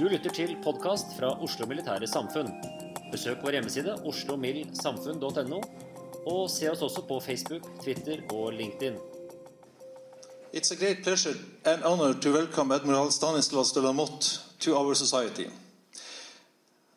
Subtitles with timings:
[0.00, 2.46] Du lytter til podkast fra Oslo Militære Samfunn.
[3.12, 5.58] Besøk vår hjemmeside oslomildsamfunn.no,
[6.24, 8.96] og se oss også på Facebook, Twitter og LinkedIn.
[10.54, 11.34] It's a great pleasure
[11.66, 15.50] and honor to welcome Admiral Stanislas de la Motte to our society.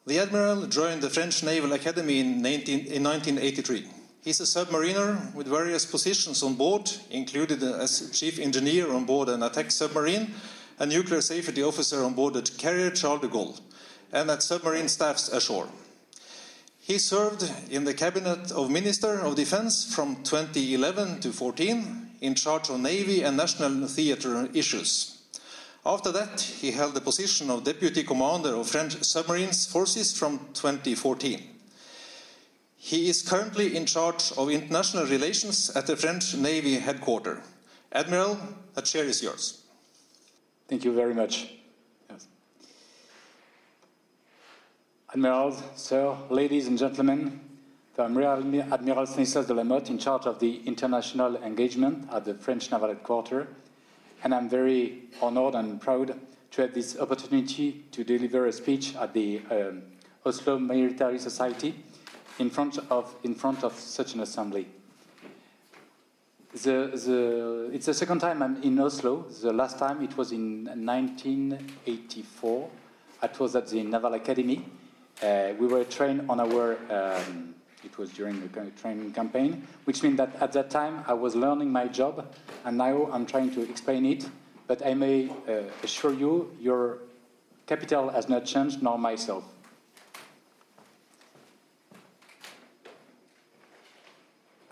[0.07, 3.83] The Admiral joined the French Naval Academy in, 19, in 1983.
[4.23, 9.43] He's a submariner with various positions on board, included as chief engineer on board an
[9.43, 10.27] attack submarine,
[10.79, 13.59] a nuclear safety officer on board the carrier Charles de Gaulle,
[14.11, 15.69] and at submarine staffs ashore.
[16.79, 22.69] He served in the Cabinet of Minister of Defense from 2011 to 14, in charge
[22.69, 25.21] of Navy and National Theatre issues.
[25.85, 31.41] After that, he held the position of Deputy Commander of French Submarines Forces from 2014.
[32.77, 37.39] He is currently in charge of international relations at the French Navy headquarters.
[37.91, 38.37] Admiral,
[38.73, 39.62] the chair is yours.
[40.67, 41.53] Thank you very much.
[42.09, 42.27] Yes.
[45.13, 47.41] Admirals, sir, ladies and gentlemen,
[47.97, 52.71] I'm Admiral Stanislas de la Motte in charge of the international engagement at the French
[52.71, 53.47] Naval Headquarters,
[54.23, 56.19] and I'm very honored and proud
[56.51, 59.83] to have this opportunity to deliver a speech at the um,
[60.25, 61.75] Oslo Military Society
[62.39, 64.67] in front of, in front of such an assembly.
[66.53, 69.23] The, the, it's the second time I'm in Oslo.
[69.23, 72.69] The last time it was in 1984.
[73.23, 74.63] I was at the Naval Academy.
[75.21, 78.47] Uh, we were trained on our, um, it was during the
[78.79, 82.31] training campaign, which means that at that time I was learning my job,
[82.65, 84.29] and now I'm trying to explain it.
[84.67, 86.99] But I may uh, assure you, your
[87.65, 89.43] capital has not changed, nor myself.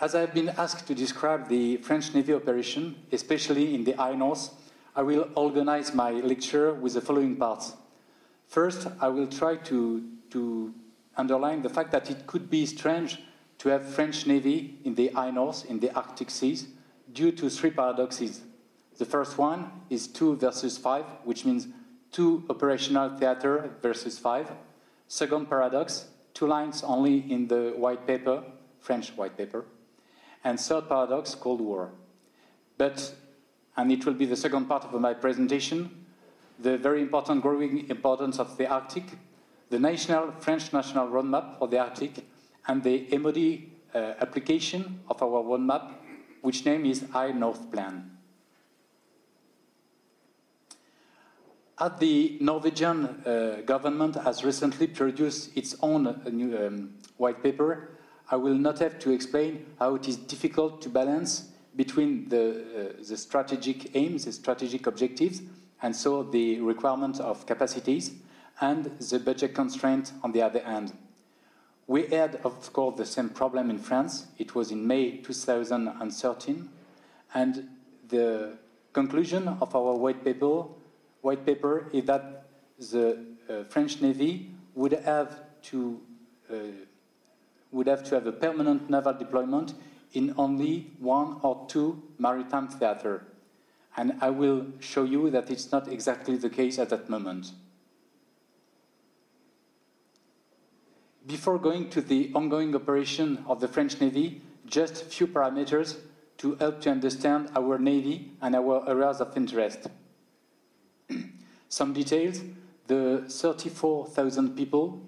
[0.02, 4.50] As I've been asked to describe the French Navy operation, especially in the High North,
[4.96, 7.76] I will organize my lecture with the following parts.
[8.48, 10.74] First, I will try to, to
[11.16, 13.20] underline the fact that it could be strange
[13.60, 16.66] to have French Navy in the High North, in the Arctic seas,
[17.14, 18.42] due to three paradoxes.
[18.98, 21.68] The first one is two versus five, which means
[22.12, 24.52] two operational theater versus five.
[25.08, 28.44] Second paradox, two lines only in the white paper,
[28.80, 29.64] French white paper
[30.44, 31.92] and third paradox, Cold War.
[32.78, 33.16] But,
[33.78, 36.06] and it will be the second part of my presentation,
[36.60, 39.06] the very important growing importance of the Arctic,
[39.70, 42.26] the national French national roadmap for the Arctic,
[42.68, 45.94] and the MOD uh, application of our roadmap,
[46.42, 48.12] which name is High North Plan.
[51.80, 57.90] At the Norwegian uh, government has recently produced its own uh, new um, white paper
[58.32, 63.04] I will not have to explain how it is difficult to balance between the, uh,
[63.06, 65.42] the strategic aims, the strategic objectives,
[65.82, 68.14] and so the requirement of capacities,
[68.62, 70.94] and the budget constraint on the other hand.
[71.88, 74.28] We had, of course, the same problem in France.
[74.38, 76.70] It was in May 2013,
[77.34, 77.70] and
[78.08, 78.54] the
[78.94, 80.64] conclusion of our white paper,
[81.20, 82.46] white paper is that
[82.80, 86.00] the uh, French Navy would have to
[86.50, 86.56] uh,
[87.72, 89.74] would have to have a permanent naval deployment
[90.14, 93.22] in only one or two maritime theaters.
[93.98, 97.52] And I will show you that it's not exactly the case at that moment.
[101.28, 105.98] Before going to the ongoing operation of the French Navy, just a few parameters
[106.40, 109.88] to help to understand our Navy and our areas of interest.
[111.70, 112.42] Some details
[112.92, 115.02] the 34,000 people,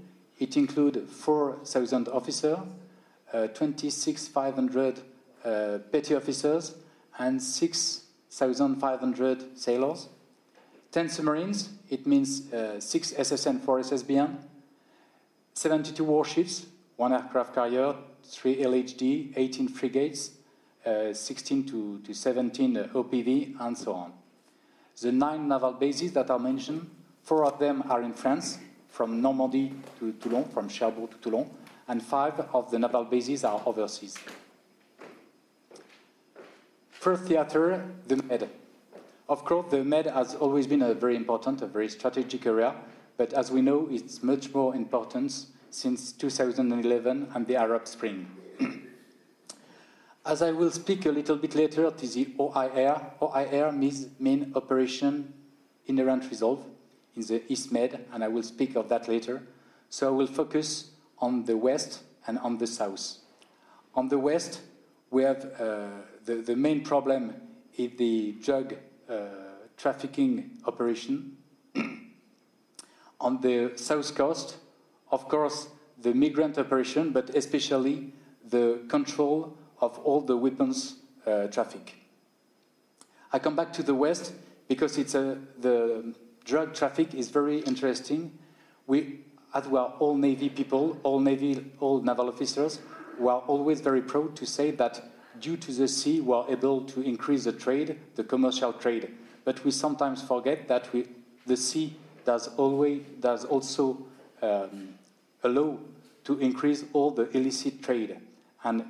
[0.44, 2.60] it includes 4,000 officers,
[3.32, 5.00] uh, 26,500
[5.46, 6.76] uh, petty officers,
[7.18, 10.10] and 6,500 sailors.
[10.92, 14.36] 10 submarines, it means uh, 6 SSN, 4 SSBN,
[15.54, 16.66] 72 warships,
[16.98, 20.32] 1 aircraft carrier, 3 LHD, 18 frigates,
[20.86, 24.12] uh, 16 to, to 17 OPV, and so on.
[25.02, 26.90] The nine naval bases that are mentioned,
[27.24, 28.60] four of them are in France,
[28.94, 31.50] from Normandy to Toulon, from Cherbourg to Toulon,
[31.88, 34.16] and five of the naval bases are overseas.
[36.92, 38.48] First theater, the Med.
[39.28, 42.76] Of course, the Med has always been a very important, a very strategic area,
[43.18, 48.28] but as we know, it's much more important since 2011 and the Arab Spring.
[50.24, 53.02] As I will speak a little bit later, it is the OIR.
[53.20, 55.34] OIR means main operation
[55.88, 56.64] inherent resolve
[57.16, 59.44] in the East Med, and I will speak of that later.
[59.90, 63.18] So I will focus on the west and on the south.
[63.96, 64.62] On the west,
[65.12, 65.88] we have uh,
[66.26, 67.36] the, the main problem
[67.78, 68.76] is the drug
[69.10, 69.26] uh,
[69.78, 71.38] trafficking operation.
[73.22, 74.58] on the south coast,
[75.12, 75.68] of course,
[76.02, 78.12] the migrant operation, but especially
[78.50, 80.96] the control of all the weapons
[81.26, 81.96] uh, traffic.
[83.32, 84.34] I come back to the West
[84.68, 86.14] because it's a, the
[86.46, 88.38] drug traffic is very interesting.
[88.88, 89.20] We,
[89.54, 92.80] as we are all Navy people, all Navy, all naval officers,
[93.20, 95.02] we are always very proud to say that
[95.40, 99.14] due to the sea, we are able to increase the trade, the commercial trade.
[99.46, 101.06] But we sometimes forget that we,
[101.46, 101.96] the sea
[102.26, 104.06] does always does also
[104.42, 104.96] um,
[105.44, 105.78] allow
[106.24, 108.18] to increase all the illicit trade.
[108.64, 108.86] And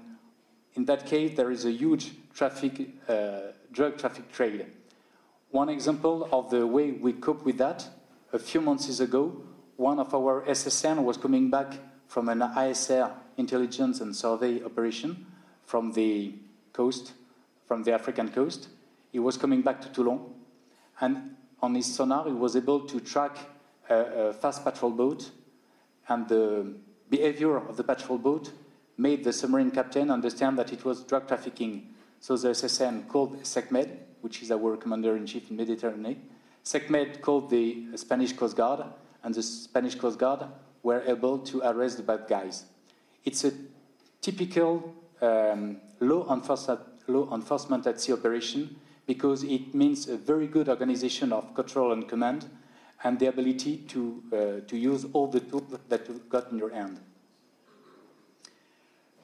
[0.75, 4.67] in that case, there is a huge traffic, uh, drug traffic trade.
[5.53, 7.87] One example of the way we cope with that,
[8.33, 9.39] a few months ago,
[9.77, 11.75] one of our SSN was coming back
[12.07, 15.27] from an ISR intelligence and survey operation
[15.67, 16.33] from the
[16.73, 17.13] coast,
[17.67, 18.69] from the African coast.
[19.11, 20.21] He was coming back to Toulon,
[20.99, 23.37] and on his sonar, he was able to track
[23.91, 25.29] a, a fast patrol boat,
[26.09, 26.73] and the
[27.11, 28.51] behavior of the patrol boat
[28.97, 31.93] made the submarine captain understand that it was drug trafficking.
[32.21, 36.21] So the SSN called CECMED, which is our commander in chief in Mediterranean.
[36.63, 38.85] CECMED called the Spanish Coast Guard,
[39.23, 40.45] and the Spanish Coast Guard
[40.81, 42.65] were able to arrest the bad guys.
[43.25, 43.51] It's a
[44.21, 48.75] typical um, law, enforcement, law enforcement at sea operation
[49.05, 52.49] because it means a very good organization of control and command
[53.03, 56.69] and the ability to, uh, to use all the tools that you've got in your
[56.69, 56.99] hand.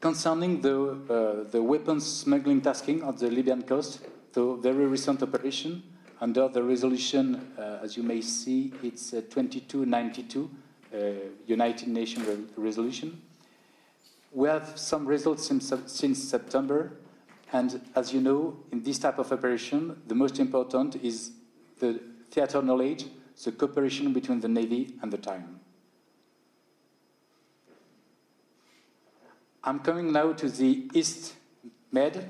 [0.02, 4.00] Concerning the, uh, the weapons smuggling tasking on the Libyan coast,
[4.40, 5.84] the very recent operation
[6.22, 10.50] under the resolution, uh, as you may see, it's uh, 2292,
[10.94, 10.98] uh,
[11.46, 13.22] United Nations re resolution.
[14.32, 16.92] We have some results since, since September,
[17.52, 21.32] and as you know, in this type of operation, the most important is
[21.80, 22.00] the
[22.32, 23.06] theater knowledge,
[23.44, 25.60] the cooperation between the Navy and the time.
[29.64, 31.34] I'm coming now to the East
[31.92, 32.30] Med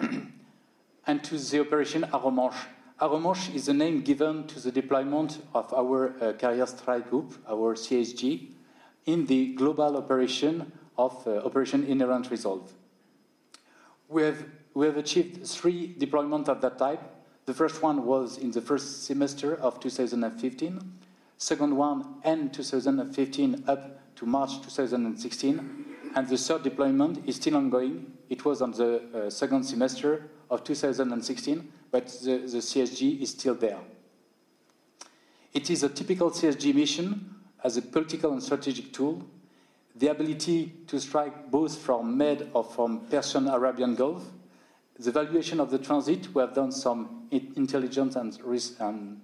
[1.06, 2.54] and to the operation Arromanches.
[3.00, 7.74] Arromanches is the name given to the deployment of our uh, carrier strike group, our
[7.74, 8.48] CSG,
[9.04, 12.72] in the global operation of uh, Operation Inherent Resolve.
[14.08, 17.02] We have, we have achieved three deployments of that type.
[17.44, 20.80] The first one was in the first semester of 2015.
[21.38, 25.84] Second one, end 2015 up to March 2016,
[26.14, 28.15] and the third deployment is still ongoing.
[28.28, 33.54] It was on the uh, second semester of 2016, but the, the CSG is still
[33.54, 33.78] there.
[35.54, 39.24] It is a typical CSG mission as a political and strategic tool.
[39.94, 44.22] The ability to strike both from Med or from Persian Arabian Gulf.
[44.98, 48.38] The valuation of the transit, we have done some intelligence and,
[48.80, 49.20] and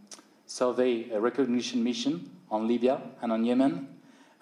[0.47, 3.89] survey uh, recognition mission on Libya and on Yemen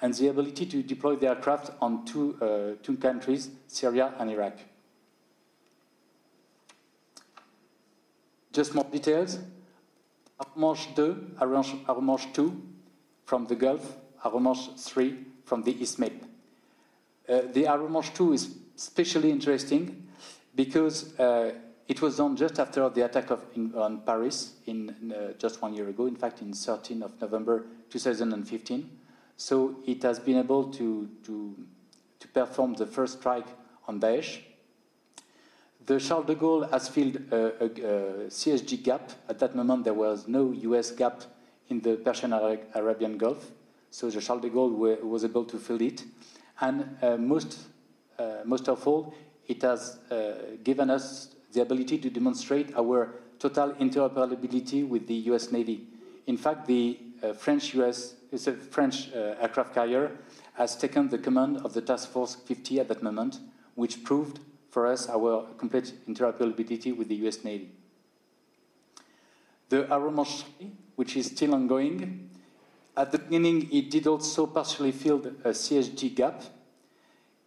[0.02, 4.58] and the ability to deploy the aircraft on two, uh, two countries, Syria and Iraq.
[8.52, 9.38] Just more details.
[10.40, 12.62] Arromanches 2, Arromanches 2
[13.24, 16.12] from the Gulf, Arromanches 3 from the East Med.
[17.28, 20.08] Uh, the Arromanches 2 is especially interesting
[20.54, 21.52] because uh,
[21.86, 25.60] it was done just after the attack of, in, on Paris in, in uh, just
[25.60, 28.99] one year ago, in fact, in 13 of November 2015.
[29.40, 31.56] So it has been able to, to,
[32.18, 33.46] to perform the first strike
[33.88, 34.40] on Daesh.
[35.86, 39.10] The Charles de Gaulle has filled a, a, a CSG gap.
[39.30, 41.22] At that moment, there was no US gap
[41.70, 43.50] in the Persian Arabian Gulf.
[43.90, 46.04] So the Charles de Gaulle were, was able to fill it.
[46.60, 47.60] And uh, most,
[48.18, 49.14] uh, most of all,
[49.48, 55.50] it has uh, given us the ability to demonstrate our total interoperability with the US
[55.50, 55.86] Navy.
[56.26, 60.16] In fact, the uh, French US, it's a French uh, aircraft carrier,
[60.54, 63.38] has taken the command of the Task Force 50 at that moment,
[63.74, 67.70] which proved for us our complete interoperability with the US Navy.
[69.68, 70.44] The Arromanches,
[70.96, 72.30] which is still ongoing,
[72.96, 76.42] at the beginning it did also partially fill a CSG gap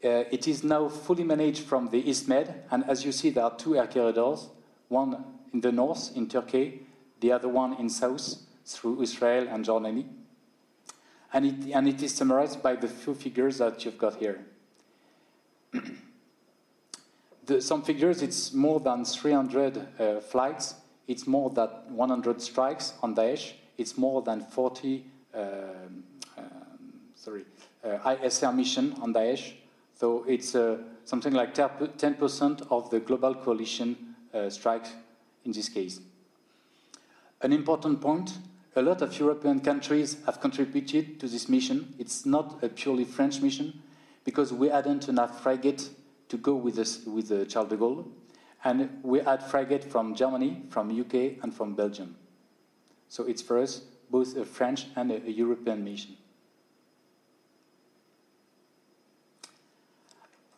[0.03, 3.45] uh, it is now fully managed from the East Med, and as you see, there
[3.45, 4.49] are two air corridors,
[4.89, 5.23] one
[5.53, 6.85] in the north in Turkey,
[7.21, 8.35] the other one in south
[8.65, 10.22] through Israel and Jordan.
[11.33, 14.45] And it, and it is summarized by the few figures that you've got here.
[17.45, 20.75] the, some figures, it's more than 300 uh, flights,
[21.07, 25.39] it's more than 100 strikes on Daesh, it's more than 40 uh,
[26.37, 26.43] um,
[27.15, 27.45] sorry,
[27.83, 29.53] uh, ISR mission on Daesh,
[29.95, 34.91] so it's uh, something like 10% of the global coalition uh, strikes
[35.45, 35.99] in this case.
[37.41, 38.37] An important point
[38.75, 41.93] a lot of European countries have contributed to this mission.
[41.99, 43.81] It's not a purely French mission
[44.23, 45.89] because we hadn't enough frigate
[46.29, 48.07] to go with, this, with the Charles de Gaulle.
[48.63, 52.15] And we had frigate from Germany, from UK, and from Belgium.
[53.09, 56.17] So it's for us both a French and a, a European mission.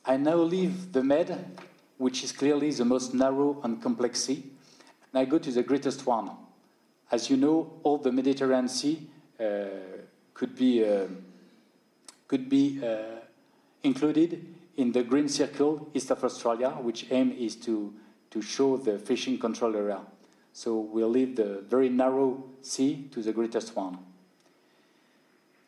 [0.05, 1.59] I now leave the Med,
[1.97, 4.51] which is clearly the most narrow and complex sea,
[5.11, 6.29] and I go to the greatest one.
[7.15, 9.07] As you know, all the Mediterranean Sea
[9.39, 9.45] uh,
[10.33, 11.07] could be, uh,
[12.27, 13.21] could be uh,
[13.83, 17.93] included in the Green Circle east of Australia, which aim is to,
[18.31, 20.01] to show the fishing control area.
[20.51, 23.97] So we'll leave the very narrow sea to the greatest one.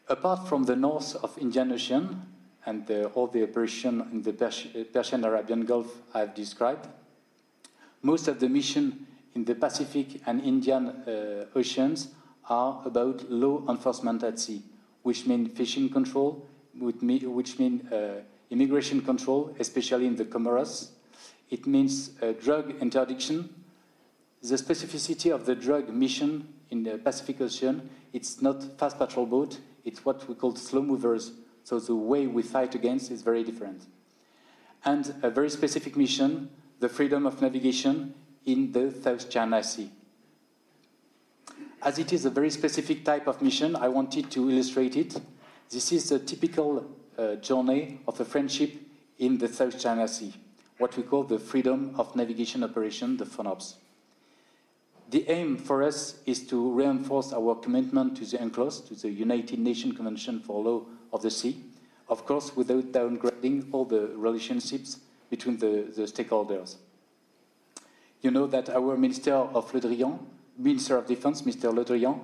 [0.09, 2.23] Apart from the north of Indian Ocean,
[2.65, 6.89] and the, all the operation in the Persian Arabian Gulf I've described.
[8.01, 9.06] Most of the mission
[9.37, 12.07] in the Pacific and Indian uh, Oceans
[12.49, 14.63] are about law enforcement at sea,
[15.03, 16.43] which mean fishing control,
[16.79, 20.89] which mean uh, immigration control, especially in the Comoros.
[21.51, 23.53] It means uh, drug interdiction.
[24.41, 29.59] The specificity of the drug mission in the Pacific Ocean, it's not fast patrol boat,
[29.85, 31.31] it's what we call slow movers,
[31.63, 33.83] so the way we fight against is very different.
[34.83, 38.15] And a very specific mission, the freedom of navigation
[38.47, 39.91] in the South China Sea.
[41.81, 45.19] As it is a very specific type of mission, I wanted to illustrate it.
[45.69, 48.73] This is a typical uh, journey of a friendship
[49.19, 50.33] in the South China Sea,
[50.77, 53.75] what we call the Freedom of Navigation Operation, the FONOPS.
[55.09, 59.59] The aim for us is to reinforce our commitment to the UNCLOS, to the United
[59.59, 61.63] Nations Convention for Law of the sea,
[62.09, 64.99] of course, without downgrading all the relationships
[65.29, 66.77] between the, the stakeholders.
[68.21, 70.17] You know that our Minister of Le Drian,
[70.57, 71.73] Minister of Defense, Mr.
[71.73, 72.19] Le Drian,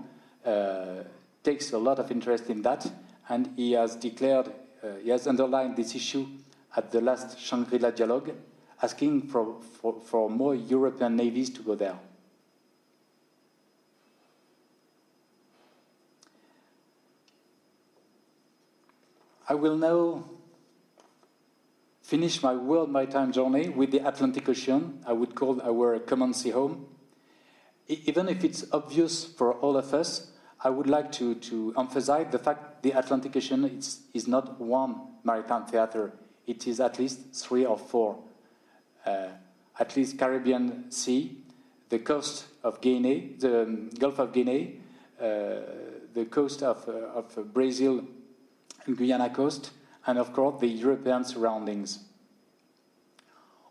[0.46, 1.04] uh,
[1.44, 2.90] takes a lot of interest in that,
[3.30, 4.48] and he has declared,
[4.84, 6.26] uh, he has underlined this issue
[6.76, 8.32] at the last Shangri-La dialogue,
[8.82, 11.98] asking for, for, for more European navies to go there.
[19.48, 20.24] I will now
[22.14, 26.52] finish my world maritime journey with the Atlantic Ocean, I would call our common sea
[26.52, 26.86] home.
[27.88, 30.30] Even if it's obvious for all of us,
[30.64, 34.96] I would like to, to emphasize the fact the Atlantic Ocean is, is not one
[35.24, 36.14] maritime theater.
[36.46, 38.20] It is at least three or four.
[39.04, 39.30] Uh,
[39.80, 41.36] at least Caribbean Sea,
[41.90, 44.80] the coast of Guinea, the um, Gulf of Guinea,
[45.20, 45.24] uh,
[46.14, 48.04] the coast of, uh, of Brazil
[48.86, 49.72] and Guyana coast,
[50.06, 52.00] and of course the European surroundings.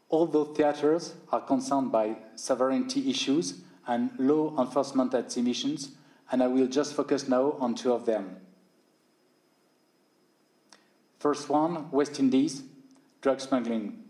[0.08, 5.92] All those theaters are concerned by sovereignty issues and law enforcement at sea missions,
[6.30, 8.36] and I will just focus now on two of them.
[11.18, 12.62] First one, West Indies,
[13.20, 14.04] drug smuggling.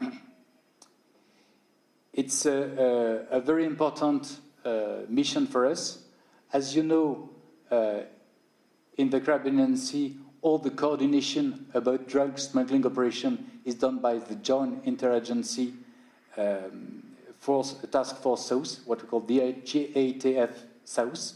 [2.12, 6.02] It's a, a, a very important uh, mission for us.
[6.52, 7.30] As you know,
[7.70, 8.00] uh,
[8.96, 14.34] in the Caribbean Sea, all the coordination about drug smuggling operation is done by the
[14.36, 15.74] Joint Interagency
[16.36, 17.02] um,
[17.38, 20.50] Force, Task Force South, what we call the JIATF
[20.84, 21.32] South.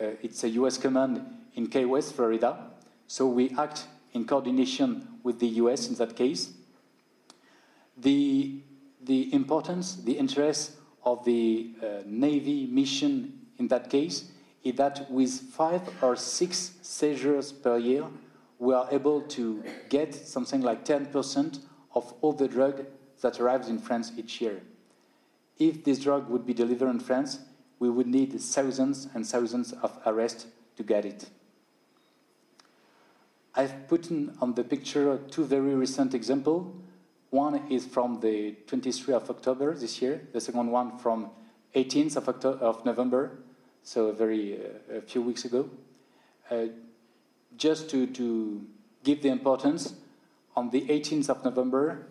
[0.00, 2.70] Uh, it's a US command in Key West, Florida.
[3.06, 6.50] So we act in coordination with the US in that case.
[7.96, 8.60] The,
[9.02, 10.72] the importance, the interest
[11.04, 14.32] of the uh, Navy mission in that case
[14.66, 18.04] is that with five or six seizures per year,
[18.58, 21.60] we are able to get something like 10%
[21.94, 22.84] of all the drug
[23.20, 24.60] that arrives in France each year.
[25.58, 27.38] If this drug would be delivered in France,
[27.78, 30.46] we would need thousands and thousands of arrests
[30.76, 31.30] to get it.
[33.54, 36.74] I've put on the picture two very recent examples.
[37.30, 41.30] One is from the 23rd of October this year, the second one from
[41.74, 43.38] 18th of, October, of November,
[43.86, 45.70] so very uh, a few weeks ago.
[46.50, 46.66] Uh,
[47.56, 48.66] just to, to
[49.04, 49.94] give the importance,
[50.56, 52.08] on the 18th of November,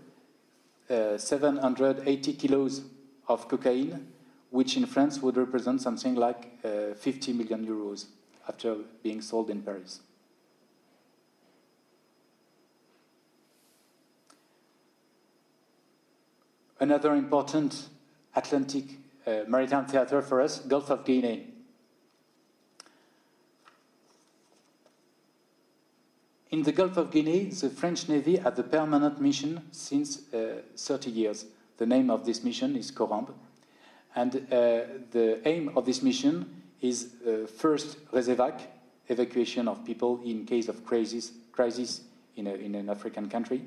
[0.89, 2.83] uh, 780 kilos
[3.27, 4.07] of cocaine,
[4.51, 8.05] which in France would represent something like uh, 50 million euros
[8.47, 9.99] after being sold in Paris.
[16.79, 17.89] Another important
[18.33, 18.85] Atlantic
[19.27, 21.54] uh, maritime theater for us, Gulf of Guinea.
[26.55, 31.11] In the Gulf of Guinea, the French Navy had a permanent mission since uh, 30
[31.11, 31.45] years.
[31.75, 33.33] The name of this mission is Corymbe.
[34.15, 34.39] And uh,
[35.11, 38.61] the aim of this mission is uh, first resevac,
[39.09, 42.03] evacuation of people in case of crisis, crisis
[42.37, 43.61] in, a, in an African country.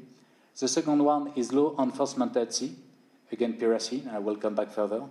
[0.59, 2.75] The second one is law enforcement at sea,
[3.31, 5.03] again piracy, I will come back further.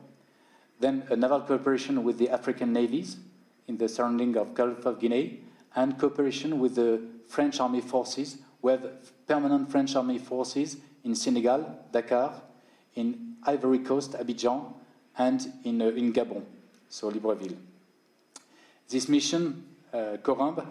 [0.79, 3.17] Then a naval cooperation with the African navies
[3.67, 5.41] in the surrounding of Gulf of Guinea,
[5.77, 8.81] and cooperation with the French army forces, with
[9.27, 12.33] permanent French army forces in Senegal, Dakar,
[12.95, 14.73] in Ivory Coast, Abidjan,
[15.19, 16.43] and in, uh, in Gabon,
[16.89, 17.55] so Libreville.
[18.89, 20.65] This mission, uh, Corymbe,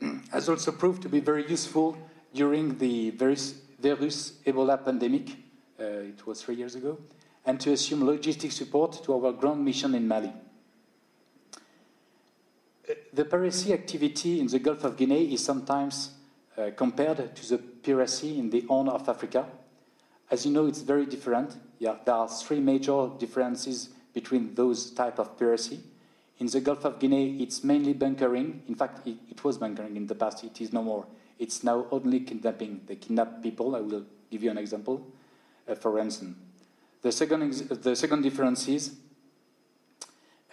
[0.32, 1.98] has also proved to be very useful
[2.32, 5.36] during the virus, virus Ebola pandemic,
[5.78, 6.98] uh, it was three years ago,
[7.44, 10.32] and to assume logistic support to our ground mission in Mali.
[13.12, 16.10] The piracy activity in the Gulf of Guinea is sometimes
[16.56, 19.46] uh, compared to the piracy in the Horn of Africa.
[20.30, 21.56] As you know, it's very different.
[21.78, 25.80] Yeah, there are three major differences between those type of piracy.
[26.38, 28.62] In the Gulf of Guinea, it's mainly bunkering.
[28.68, 30.42] In fact, it, it was bunkering in the past.
[30.44, 31.06] It is no more.
[31.38, 32.82] It's now only kidnapping.
[32.86, 33.76] They kidnap people.
[33.76, 35.06] I will give you an example
[35.68, 36.36] uh, for ransom.
[37.02, 38.96] The second, the second difference is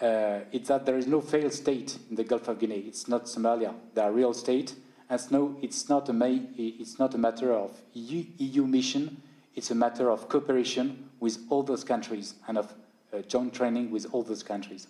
[0.02, 2.84] uh, it's that there is no failed state in the Gulf of Guinea.
[2.88, 3.74] It's not Somalia.
[3.94, 4.76] They are real state.
[5.10, 6.14] And no, it's not a,
[6.58, 9.22] it's not a matter of EU, EU mission.
[9.56, 12.74] It's a matter of cooperation with all those countries and of
[13.12, 14.88] uh, joint training with all those countries.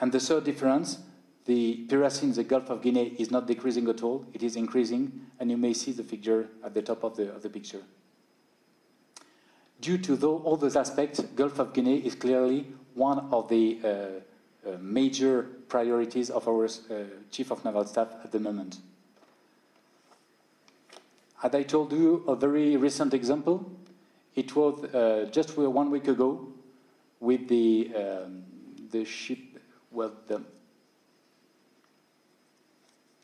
[0.00, 0.98] And the third difference,
[1.44, 4.26] the piracy in the Gulf of Guinea is not decreasing at all.
[4.32, 7.42] It is increasing, and you may see the figure at the top of the, of
[7.42, 7.82] the picture.
[9.80, 14.76] Due to all those aspects, Gulf of Guinea is clearly one of the uh, uh,
[14.80, 18.78] major priorities of our uh, Chief of Naval Staff at the moment.
[21.38, 23.70] Had I told you a very recent example?
[24.34, 26.48] It was uh, just one week ago
[27.20, 28.42] with the, um,
[28.90, 29.38] the ship,
[29.90, 30.42] well, the,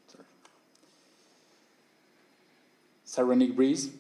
[0.09, 0.25] sorry,
[3.05, 3.91] Saronic Breeze,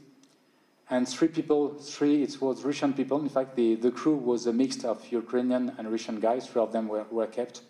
[0.92, 3.18] and three people, three, it was Russian people.
[3.22, 6.46] In fact, the, the crew was a mix of Ukrainian and Russian guys.
[6.46, 7.62] Three of them were, were kept.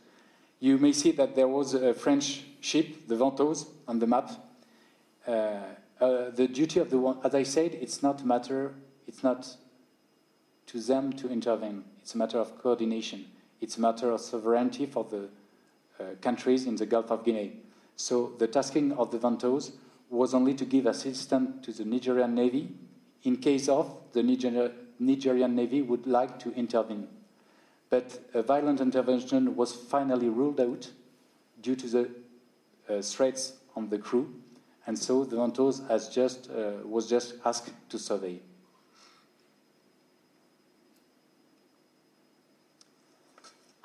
[0.58, 4.32] You may see that there was a French ship, the Ventose, on the map.
[5.24, 5.30] Uh,
[6.00, 8.74] uh, the duty of the one, as I said, it's not a matter,
[9.06, 9.56] it's not
[10.66, 11.84] to them to intervene.
[12.00, 13.26] It's a matter of coordination.
[13.60, 15.28] It's a matter of sovereignty for the
[16.00, 17.60] uh, countries in the Gulf of Guinea.
[17.94, 19.70] So the tasking of the Ventose
[20.10, 22.74] was only to give assistance to the Nigerian Navy
[23.24, 27.08] in case of the Niger Nigerian Navy would like to intervene.
[27.90, 30.90] But a violent intervention was finally ruled out
[31.60, 32.10] due to the
[32.88, 34.32] uh, threats on the crew,
[34.86, 38.40] and so the Ventose has just, uh, was just asked to survey.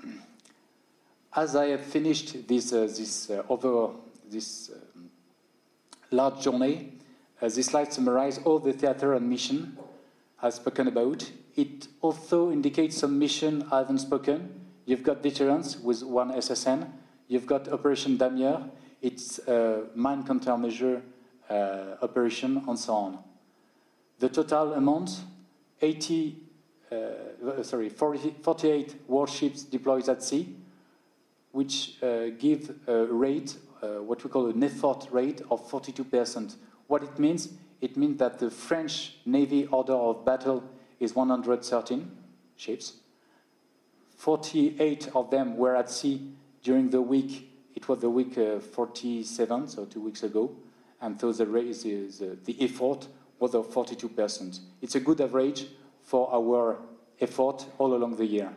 [1.36, 3.92] As I have finished this, uh, this uh, over
[4.30, 5.10] this um,
[6.12, 6.97] large journey,
[7.42, 9.78] uh, this slide summarizes all the theater and mission
[10.42, 11.30] I've spoken about.
[11.56, 14.62] It also indicates some mission I haven't spoken.
[14.86, 16.90] You've got deterrence with one SSN.
[17.28, 18.70] You've got Operation Damier.
[19.02, 21.02] it's a mine countermeasure
[21.50, 23.20] uh, operation, and so on.
[24.20, 25.12] The total amount,
[25.82, 26.36] 80,
[26.92, 30.56] uh, sorry, 40, 48 warships deployed at sea,
[31.52, 36.56] which uh, give a rate, uh, what we call an effort rate of 42%.
[36.88, 37.50] What it means,
[37.82, 40.64] it means that the French Navy order of battle
[41.00, 42.12] is 113
[42.56, 42.94] ships.
[44.18, 46.32] 48 of them were at sea
[46.64, 47.50] during the week.
[47.76, 50.56] It was the week uh, 47, so two weeks ago,
[51.00, 53.08] and so the, uh, the effort
[53.40, 54.60] was of 42%.
[54.82, 55.68] It's a good average
[56.02, 56.80] for our
[57.20, 58.52] effort all along the year.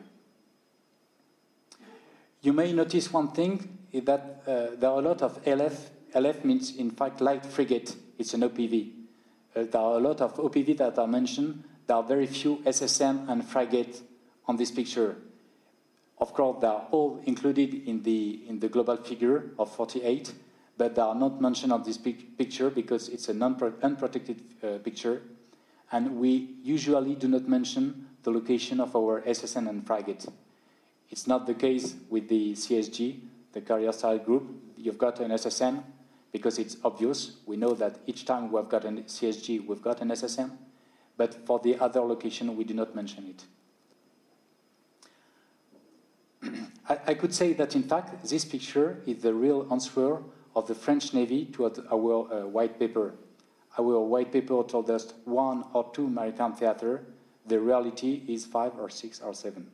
[2.43, 5.77] You may notice one thing that uh, there are a lot of LF.
[6.15, 7.95] LF means, in fact, light frigate.
[8.21, 8.91] It's an OPV.
[9.57, 11.65] Uh, there are a lot of OPV that are mentioned.
[11.87, 14.03] There are very few SSN and frigate
[14.47, 15.17] on this picture.
[16.19, 20.35] Of course, they are all included in the, in the global figure of 48,
[20.77, 25.23] but they are not mentioned on this picture because it's an unprotected uh, picture.
[25.91, 30.27] And we usually do not mention the location of our SSN and frigate.
[31.09, 33.19] It's not the case with the CSG,
[33.55, 34.47] the carrier strike group.
[34.77, 35.83] You've got an SSN
[36.33, 37.37] because it's obvious.
[37.47, 40.51] We know that each time we've got an CSG, we've got an SSN,
[41.17, 43.45] But for the other location, we do not mention it.
[46.89, 50.23] I, I, could say that, in fact, this picture is the real answer
[50.57, 53.15] of the French Navy to our uh, white paper.
[53.79, 57.05] Our white paper told us one or two maritime theater.
[57.47, 59.71] The reality is five or six or seven.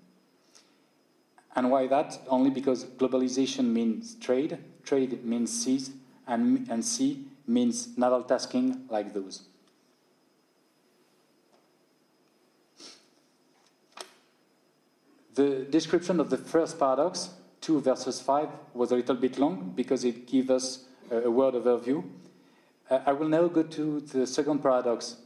[1.55, 2.19] And why that?
[2.29, 5.92] Only because globalization means trade, trade means seas,
[6.27, 9.43] and, and sea means naval tasking like those.
[15.35, 17.29] The description of the first paradox,
[17.61, 21.55] 2 versus 5, was a little bit long because it gives us a, a word
[21.55, 22.03] overview.
[22.89, 25.17] Uh, I will now go to the second paradox.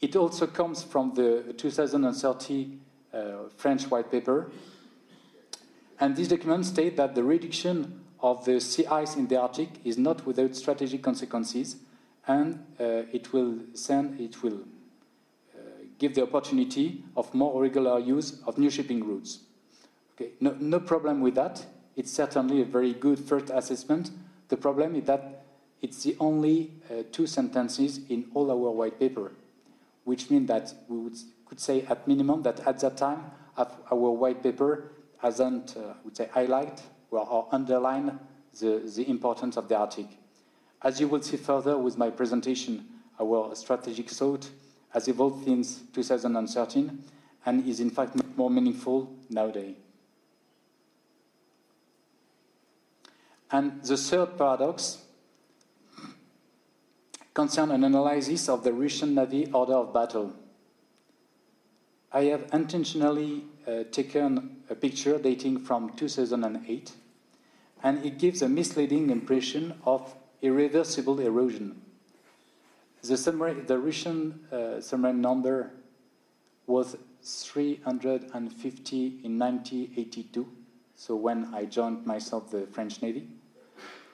[0.00, 2.78] It also comes from the 2030
[3.14, 3.18] uh,
[3.56, 4.50] French white paper,
[6.00, 9.98] and this document states that the reduction of the sea ice in the Arctic is
[9.98, 11.76] not without strategic consequences,
[12.26, 14.60] and uh, it will send, it will
[15.54, 15.58] uh,
[15.98, 19.40] give the opportunity of more regular use of new shipping routes.
[20.14, 21.66] Okay, no, no problem with that.
[21.96, 24.10] It's certainly a very good first assessment.
[24.48, 25.44] The problem is that
[25.80, 29.32] it's the only uh, two sentences in all our white paper,
[30.04, 33.24] which means that we would, could say at minimum that at that time
[33.58, 36.28] our white paper hasn't, uh, I would say,
[37.20, 38.18] or underline
[38.58, 40.06] the, the importance of the Arctic.
[40.82, 42.86] As you will see further with my presentation,
[43.20, 44.48] our strategic thought
[44.90, 47.04] has evolved since 2013
[47.46, 49.76] and is in fact more meaningful nowadays.
[53.50, 54.98] And the third paradox
[57.34, 60.32] concerns an analysis of the Russian Navy order of battle.
[62.12, 66.92] I have intentionally uh, taken a picture dating from 2008,
[67.82, 71.82] and it gives a misleading impression of irreversible erosion.
[73.02, 75.72] The, submarine, the Russian uh, submarine number
[76.66, 80.48] was 350 in 1982,
[80.94, 83.28] so when I joined myself the French Navy,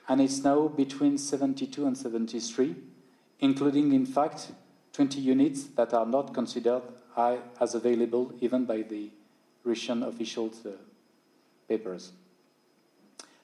[0.07, 2.75] and it's now between 72 and 73,
[3.41, 4.51] including, in fact,
[4.93, 6.81] 20 units that are not considered
[7.15, 9.11] as available even by the
[9.63, 10.69] Russian official uh,
[11.67, 12.11] papers.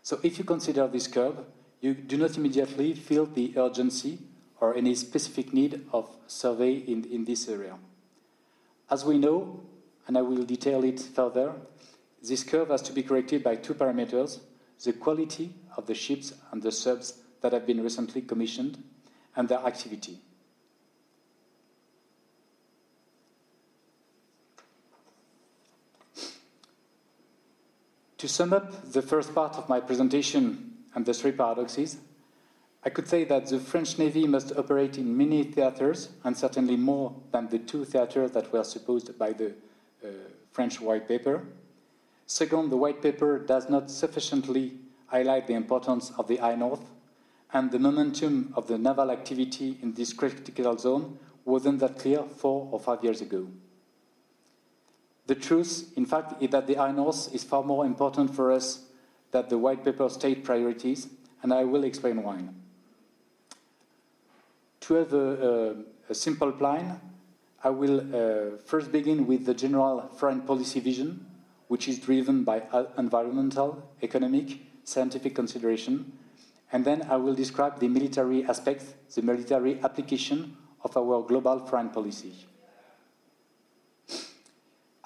[0.06, 1.36] So if you consider this curve,
[1.82, 4.20] you do not immediately feel the urgency
[4.62, 7.76] or any specific need of survey in, in this area.
[8.91, 9.62] As we know,
[10.06, 11.56] and I will detail it further,
[12.22, 14.41] this curve has to be corrected by two parameters
[14.84, 18.78] the quality of the ships and the subs that have been recently commissioned
[19.36, 20.20] and their activity.
[28.26, 31.98] To sum up the first part of my presentation and the three paradoxes,
[32.84, 37.14] I could say that the French Navy must operate in many theaters, and certainly more
[37.32, 39.54] than the two theaters that were supposed by the
[40.04, 40.08] uh,
[40.54, 41.44] French White Paper.
[42.26, 44.74] Second, the White Paper does not sufficiently
[45.06, 46.90] highlight the importance of the High North,
[47.54, 52.70] and the momentum of the naval activity in this critical zone wasn't that clear four
[52.72, 53.46] or five years ago.
[55.28, 58.86] The truth, in fact, is that the North is far more important for us
[59.32, 61.08] than the white paper state priorities,
[61.42, 62.44] and I will explain why.
[64.82, 65.76] To have a,
[66.10, 67.02] a, a simple plan,
[67.64, 71.26] I will uh, first begin with the general foreign policy vision,
[71.68, 72.62] which is driven by
[72.98, 76.14] environmental, economic, scientific consideration,
[76.72, 81.90] and then I will describe the military aspects, the military application of our global foreign
[81.90, 82.34] policy.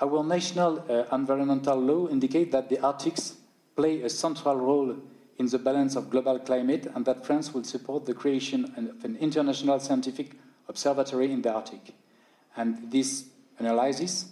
[0.01, 3.35] Our national uh, environmental law indicates that the Arctics
[3.75, 4.95] play a central role
[5.37, 9.17] in the balance of global climate and that France will support the creation of an
[9.17, 10.37] international scientific
[10.69, 11.93] observatory in the Arctic.
[12.55, 13.25] And this
[13.57, 14.29] analysis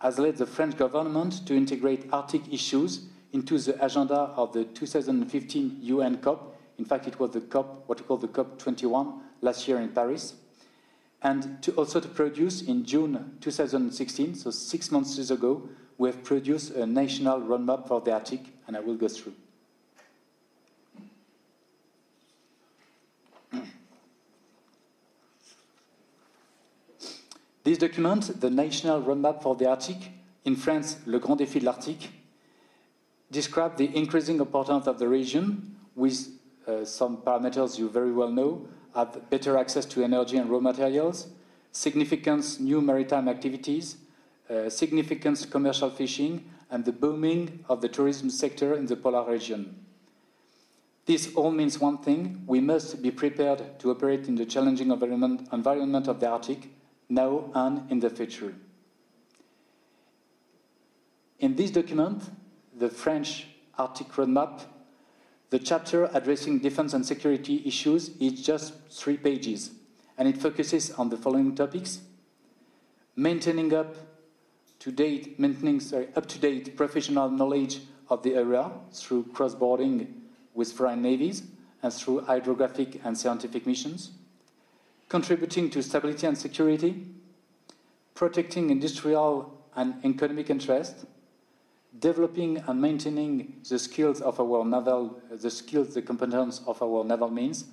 [0.00, 5.78] has led the French government to integrate Arctic issues into the agenda of the 2015
[5.82, 6.56] UN COP.
[6.78, 9.88] In fact, it was the COP, what we call the COP 21 last year in
[9.88, 10.34] Paris.
[11.22, 16.70] And to also to produce in June 2016, so six months ago, we have produced
[16.74, 19.34] a national roadmap for the Arctic, and I will go through.
[27.64, 30.10] This document, the National Roadmap for the Arctic,
[30.46, 32.10] in France, Le Grand Défi de l'Arctique,
[33.30, 36.28] describes the increasing importance of the region with
[36.66, 41.28] uh, some parameters you very well know, have better access to energy and raw materials,
[41.72, 43.96] significant new maritime activities,
[44.50, 49.84] uh, significant commercial fishing, and the booming of the tourism sector in the polar region.
[51.06, 55.48] This all means one thing we must be prepared to operate in the challenging environment,
[55.52, 56.68] environment of the Arctic
[57.08, 58.54] now and in the future.
[61.38, 62.22] In this document,
[62.76, 63.46] the French
[63.78, 64.60] Arctic Roadmap,
[65.50, 69.70] the chapter addressing defense and security issues is just three pages,
[70.18, 72.00] and it focuses on the following topics.
[73.16, 73.94] Maintaining up
[74.80, 75.80] to date, maintaining
[76.14, 77.80] up to date professional knowledge
[78.10, 80.22] of the area through cross boarding
[80.54, 81.42] with foreign navies
[81.82, 84.10] and through hydrographic and scientific missions.
[85.08, 87.06] Contributing to stability and security,
[88.14, 91.06] protecting industrial and economic interests,
[91.96, 97.30] developing and maintaining the skills of our naval, the skills, the competence of our naval
[97.30, 97.64] means,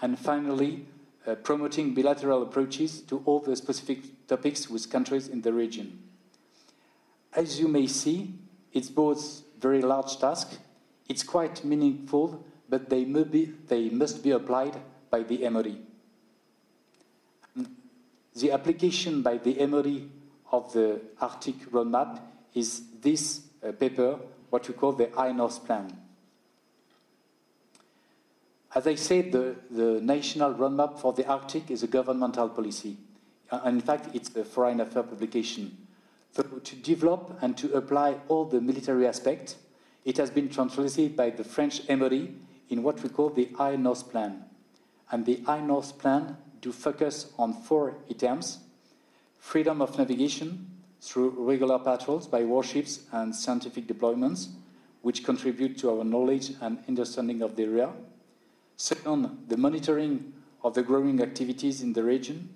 [0.00, 0.86] and finally,
[1.26, 6.02] uh, promoting bilateral approaches to all the specific topics with countries in the region.
[7.32, 8.34] As you may see,
[8.72, 10.58] it's both very large task,
[11.08, 14.76] it's quite meaningful, but they, may be, they must be applied
[15.10, 15.78] by the MOD
[18.34, 20.10] the application by the MOD
[20.50, 22.20] of the Arctic Roadmap
[22.52, 24.18] is this uh, paper,
[24.50, 25.96] what we call the INORS Plan.
[28.74, 32.96] As I said, the, the National Roadmap for the Arctic is a governmental policy.
[33.50, 35.76] Uh, in fact, it's a foreign affairs publication.
[36.32, 39.56] So to develop and to apply all the military aspects,
[40.04, 42.34] it has been translated by the French MOD
[42.68, 44.44] in what we call the INORS Plan.
[45.10, 48.58] And the INORS Plan to focus on four items
[49.38, 50.73] freedom of navigation
[51.04, 54.48] through regular patrols by warships and scientific deployments,
[55.02, 57.90] which contribute to our knowledge and understanding of the area.
[58.76, 62.48] Second, the monitoring of the growing activities in the region.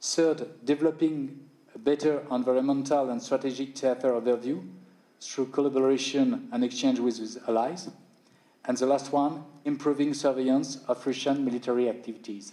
[0.00, 1.38] Third, developing
[1.76, 4.66] a better environmental and strategic theater overview
[5.20, 7.88] through collaboration and exchange with, with allies.
[8.64, 12.52] And the last one, improving surveillance of Russian military activities.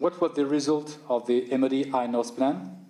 [0.00, 2.86] What was the result of the MOD INOS plan?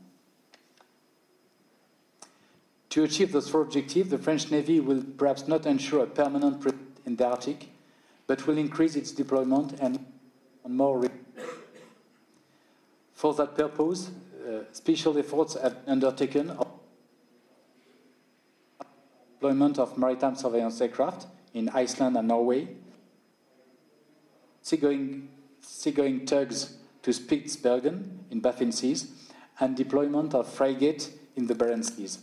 [2.91, 7.01] To achieve those four objectives, the French Navy will perhaps not ensure a permanent presence
[7.05, 7.67] in the Arctic,
[8.29, 9.99] but will increase its deployment and
[10.69, 11.05] more.
[13.15, 14.13] For that purpose,
[14.49, 16.67] uh, special efforts have been undertaken on
[19.33, 22.69] deployment of maritime surveillance aircraft in Iceland and Norway,
[24.63, 25.29] seagoing
[26.25, 29.13] tugs to Spitsbergen in Baffin Seas
[29.59, 32.19] and deployment of frigate in the Barents Seas.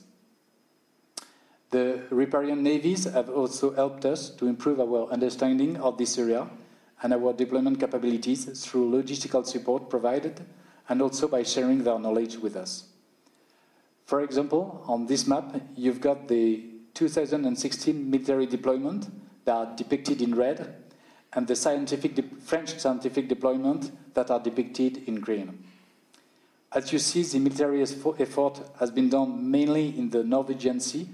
[1.70, 6.50] The riparian navies have also helped us to improve our understanding of this area
[7.04, 10.46] and our deployment capabilities through logistical support provided
[10.90, 12.86] and also by sharing their knowledge with us.
[14.06, 16.64] For example, on this map, you've got the
[16.94, 19.10] 2016 military deployment
[19.44, 20.76] that are depicted in red
[21.34, 25.64] and the scientific French scientific deployment that are depicted in green.
[26.72, 31.08] As you see, the military effort has been done mainly in the Norwegian Sea,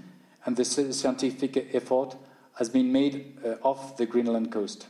[0.44, 2.16] and the scientific effort
[2.56, 4.88] has been made uh, off the Greenland coast.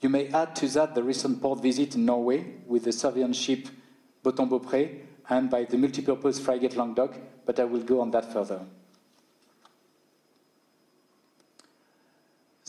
[0.00, 3.68] You may add to that the recent port visit in Norway with the Serbian ship
[4.24, 7.14] Beautemps-Beaupré and by the multipurpose frigate Languedoc,
[7.46, 8.60] but I will go on that further.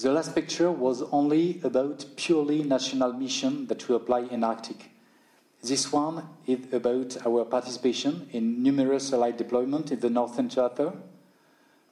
[0.03, 4.91] The last picture was only about purely national mission that we apply in Arctic.
[5.63, 10.91] This one is about our participation in numerous allied deployments in the Northern Theater.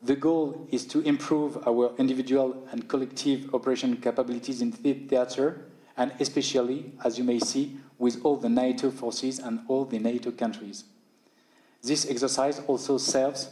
[0.03, 6.11] The goal is to improve our individual and collective operation capabilities in the theater, and
[6.19, 10.83] especially, as you may see, with all the NATO forces and all the NATO countries.
[11.81, 13.51] This exercise also serves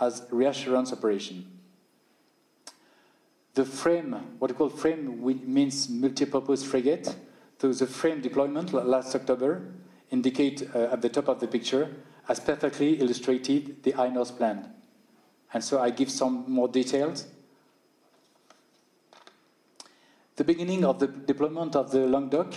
[0.00, 1.59] as reassurance operation.
[3.54, 7.16] The FREMM, what we call FREMM, means multi-purpose frigate.
[7.60, 9.62] So the FREMM deployment last October
[10.10, 14.68] indicate uh, at the top of the picture has perfectly illustrated the INOS plan.
[15.52, 17.26] And so I give some more details.
[20.36, 22.54] The beginning of the deployment of the Languedoc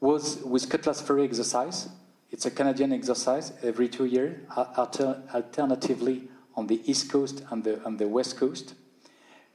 [0.00, 1.88] was with Cutlass Fury exercise.
[2.30, 7.84] It's a Canadian exercise every two years, alter alternatively on the east coast and the,
[7.86, 8.74] and the west coast.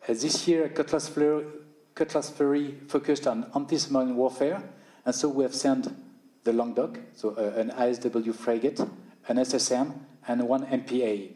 [0.04, 1.46] Uh, this year, Cutlass Fury,
[1.96, 2.30] Cutlass
[2.88, 4.62] focused on anti-submarine warfare,
[5.06, 5.88] and so we have sent
[6.44, 8.82] the Languedoc, so uh, an ISW frigate,
[9.30, 9.94] an SSN,
[10.28, 11.32] and one MPA.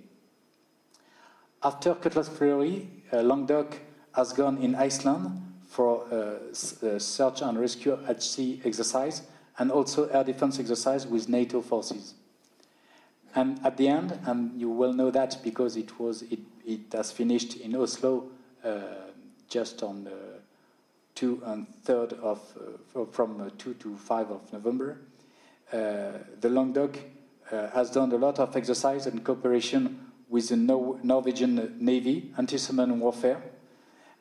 [1.64, 3.78] After Cutlass Fury, uh, Languedoc
[4.14, 9.22] has gone in Iceland for uh, search and rescue at sea exercise
[9.60, 12.16] and also air defense exercise with NATO forces.
[13.34, 17.12] And at the end, and you will know that because it was it, it has
[17.12, 18.32] finished in Oslo
[19.50, 20.40] just on the
[21.16, 22.40] 2 and 3rd of
[22.96, 25.00] uh, from uh, 2 to 5 of November.
[25.74, 26.98] Uh, the Languedoc
[27.74, 33.42] has done a lot of exercise and cooperation with the Norwegian Navy, anti-submarine warfare,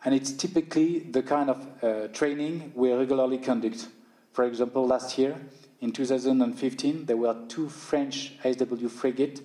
[0.05, 3.89] and it's typically the kind of training we regularly conduct.
[4.33, 5.37] For example, last year,
[5.81, 9.41] in 2015, there were two French ISW frigates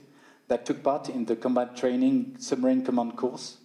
[0.48, 3.58] that took part in the combat training submarine command course,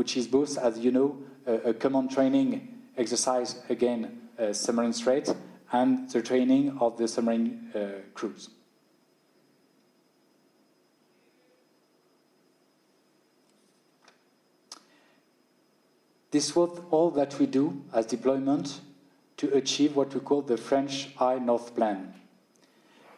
[0.00, 5.28] which is both, as you know, a, a command training exercise again uh, submarine straight
[5.72, 8.48] and the training of the submarine uh, crews.
[16.30, 18.80] This was all that we do as deployment
[19.36, 22.14] to achieve what we call the French I-North Plan.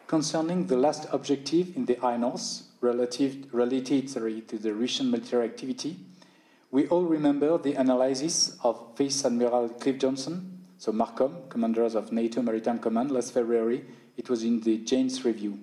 [0.07, 5.97] Concerning the last objective in the I-North, relative, related sorry, to the Russian military activity,
[6.73, 12.41] we all remember the analysis of Vice Admiral Clive Johnstone, so MARCOM, commanders of NATO
[12.41, 13.85] Maritime Command, last February.
[14.17, 15.59] It was in the Janes Review.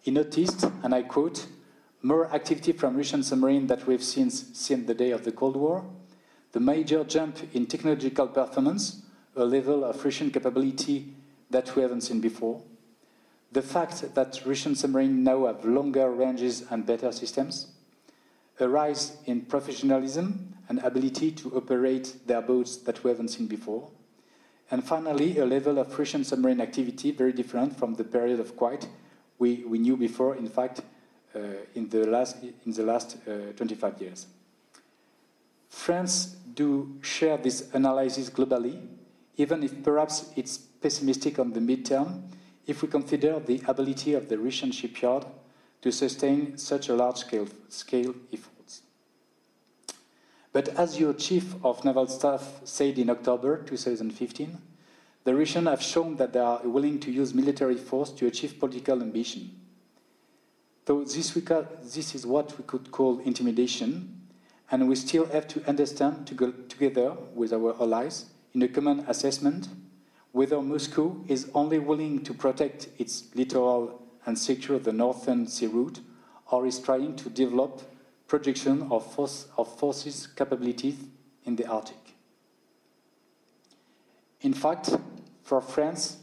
[0.00, 1.46] He noticed, and I quote,
[2.02, 5.84] more activity from Russian submarines that we've seen since the day of the Cold War,
[6.50, 9.02] the major jump in technological performance,
[9.36, 11.14] a level of Russian capability
[11.48, 12.60] that we haven't seen before,
[13.52, 17.68] the fact that Russian submarines now have longer ranges and better systems,
[18.60, 23.88] a rise in professionalism and ability to operate their boats that we haven't seen before,
[24.70, 28.86] and finally, a level of Russian submarine activity very different from the period of quiet
[29.40, 30.82] we, we knew before, in fact,
[31.34, 31.38] uh,
[31.74, 34.26] in the last, in the last uh, 25 years.
[35.68, 38.86] France do share this analysis globally,
[39.36, 42.22] even if perhaps it's pessimistic on the midterm,
[42.66, 45.24] if we consider the ability of the Russian shipyard
[45.82, 48.82] to sustain such a large scale, scale efforts.
[50.52, 54.58] But as your chief of naval staff said in October 2015,
[55.24, 59.00] the Russians have shown that they are willing to use military force to achieve political
[59.00, 59.50] ambition.
[60.86, 64.20] Though this, this is what we could call intimidation,
[64.70, 69.00] and we still have to understand to go together with our allies in a common
[69.06, 69.68] assessment
[70.32, 76.00] whether Moscow is only willing to protect its littoral and secure the northern sea route
[76.50, 77.82] or is trying to develop
[78.26, 80.96] projection of, force, of forces capabilities
[81.44, 81.96] in the Arctic.
[84.42, 84.96] In fact,
[85.42, 86.18] for France,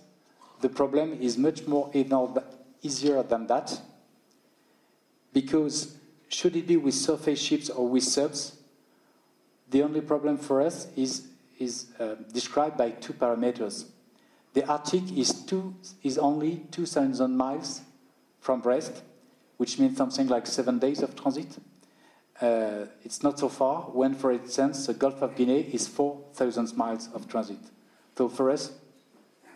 [0.62, 1.91] the problem is much more
[2.82, 3.80] easier than that
[5.34, 5.98] because
[6.30, 8.58] should it be with surface ships or with subs,
[9.70, 11.28] the only problem for us is,
[11.60, 13.86] is uh, described by two parameters.
[14.54, 17.82] The Arctic is, two, is only 2,000 miles
[18.48, 19.04] from Brest,
[19.58, 21.58] which means something like seven days of transit.
[22.41, 27.10] Uh, it's not so far when, for instance, the Gulf of Guinea is 4,000 miles
[27.14, 27.60] of transit.
[28.18, 28.72] So for us,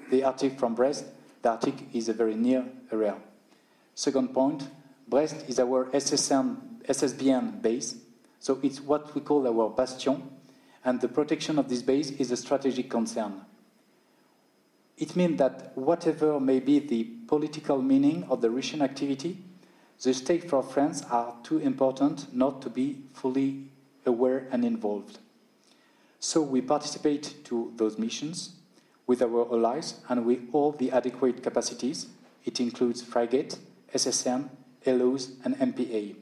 [0.09, 1.05] the Arctic from Brest,
[1.41, 3.15] the Arctic is a very near area.
[3.95, 4.67] Second point,
[5.07, 6.57] Brest is our SSN,
[6.89, 7.95] SSBN base,
[8.41, 10.21] so it's what we call our bastion,
[10.83, 13.45] and the protection of this base is a strategic concern.
[14.97, 19.37] It means that whatever may be the political meaning of the Russian activity,
[20.03, 23.69] the state for France are too important not to be fully
[24.05, 25.17] aware and involved.
[26.19, 28.55] So we participate to those missions
[29.07, 32.07] with our allies and with all the adequate capacities.
[32.43, 33.57] It includes frigate,
[33.95, 34.49] SSN,
[34.85, 36.15] LOs, and MPA.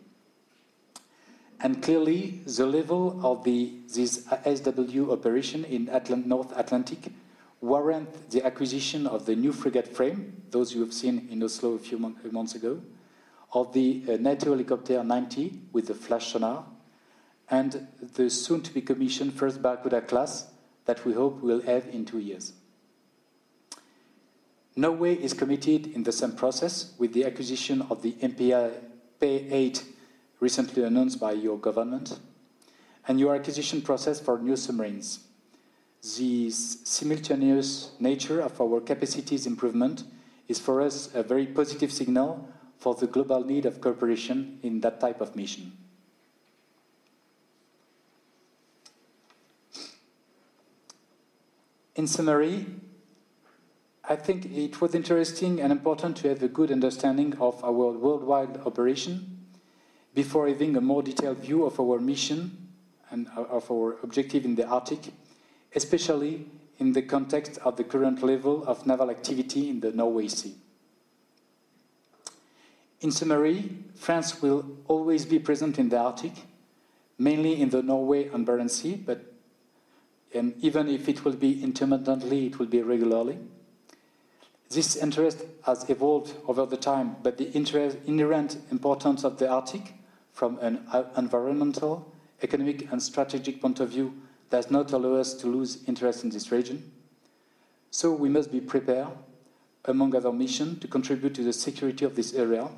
[1.60, 7.12] And clearly, the level of the, this SW operation in Atlant North Atlantic
[7.62, 11.80] warrant the acquisition of the new frigate FREMM, those you have seen in Oslo a
[11.80, 12.82] few months ago,
[13.54, 16.66] of the uh, NATO helicopter 90 with the flash sonar,
[17.50, 20.48] and the soon to be commissioned first Barracuda class
[20.86, 22.54] that we hope will have in two years.
[24.76, 28.72] Norway is committed in the same process with the acquisition of the MPA
[29.22, 29.84] 8
[30.40, 32.18] recently announced by your government
[33.08, 35.20] and your acquisition process for new submarines.
[36.02, 40.04] The simultaneous nature of our capacities improvement
[40.48, 42.48] is for us a very positive signal
[42.78, 45.74] for the global need of cooperation in that type of mission.
[51.96, 52.66] In summary,
[54.08, 58.58] I think it was interesting and important to have a good understanding of our worldwide
[58.66, 59.46] operation
[60.16, 62.70] before having a more detailed view of our mission
[63.12, 65.12] and of our objective in the Arctic,
[65.76, 66.48] especially
[66.78, 70.56] in the context of the current level of naval activity in the Norway Sea.
[73.02, 76.34] In summary, France will always be present in the Arctic,
[77.18, 79.22] mainly in the Norway and Barents Sea, but
[80.36, 83.38] um, even if it will be intermittently, it will be regularly.
[84.70, 89.94] This interest has evolved over the time, but the inherent importance of the Arctic
[90.32, 90.86] from an
[91.18, 92.14] environmental,
[92.44, 94.14] economic, and strategic point of view
[94.50, 96.92] does not allow us to lose interest in this region.
[97.92, 99.10] So we must be prepared,
[99.86, 102.70] among other missions, to contribute to the security of this area.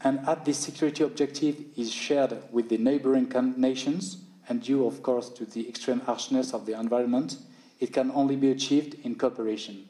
[0.00, 4.18] And as this security objective is shared with the neighboring nations,
[4.48, 7.36] and due, of course, to the extreme harshness of the environment,
[7.78, 9.88] it can only be achieved in cooperation.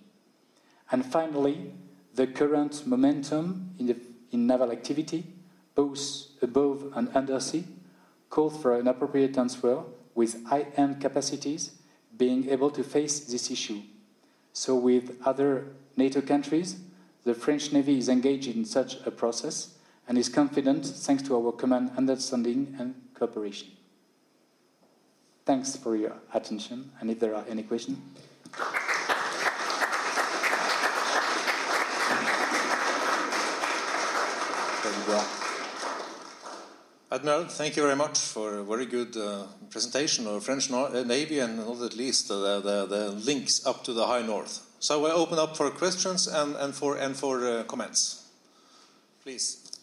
[0.91, 1.73] And finally,
[2.15, 3.97] the current momentum in, the,
[4.31, 5.25] in naval activity,
[5.75, 7.65] both above and undersea,
[8.29, 9.83] calls for an appropriate answer
[10.15, 11.73] with high-end capacities
[12.17, 13.83] being able to face this issue.
[14.53, 16.77] So with other NATO countries,
[17.25, 19.75] the French Navy is engaged in such a process
[20.09, 23.69] and is confident thanks to our common understanding and cooperation.
[25.45, 27.99] Thanks for your attention, and if there are any questions.
[37.13, 41.41] Admiral, thank you very much for a very good uh, presentation of French uh, Navy
[41.41, 44.67] and not at least the, the, the, links up to the High North.
[44.81, 48.31] So I open up for questions and, and for, and for uh, comments.
[49.23, 49.79] Please.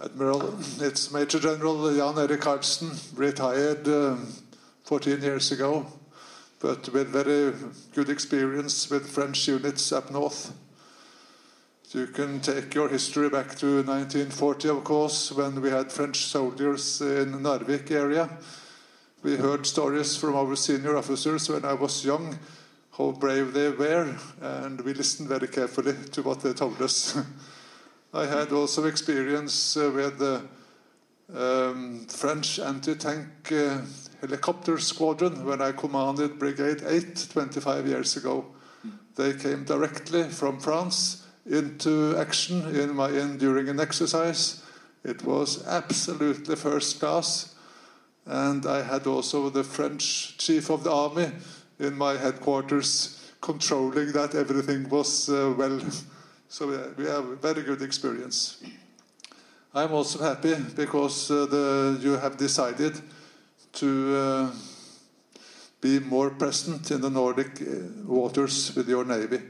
[0.00, 4.32] Admiral, it's Major General Jan Erik Karlsen, retired um,
[4.84, 5.88] 14 years ago,
[6.60, 7.52] but with very
[7.92, 10.52] good experience with French units up north.
[11.94, 17.02] You can take your history back to 1940, of course, when we had French soldiers
[17.02, 18.30] in Narvik area.
[19.22, 22.38] We heard stories from our senior officers when I was young,
[22.96, 27.18] how brave they were, and we listened very carefully to what they told us.
[28.14, 30.48] I had also experience uh, with the
[31.36, 33.82] um, French anti-tank uh,
[34.22, 38.46] helicopter squadron when I commanded Brigade 8 25 years ago.
[39.16, 44.62] They came directly from France into action in my in during an exercise.
[45.04, 47.54] It was absolutely first class,
[48.26, 51.32] and I had also the French chief of the army
[51.78, 55.80] in my headquarters controlling that everything was uh, well.
[56.52, 56.66] So
[56.98, 58.62] we have a very good experience.
[59.74, 63.00] I'm also happy because uh, the, you have decided
[63.72, 64.50] to uh,
[65.80, 67.64] be more present in the Nordic uh,
[68.04, 69.40] waters with your navy.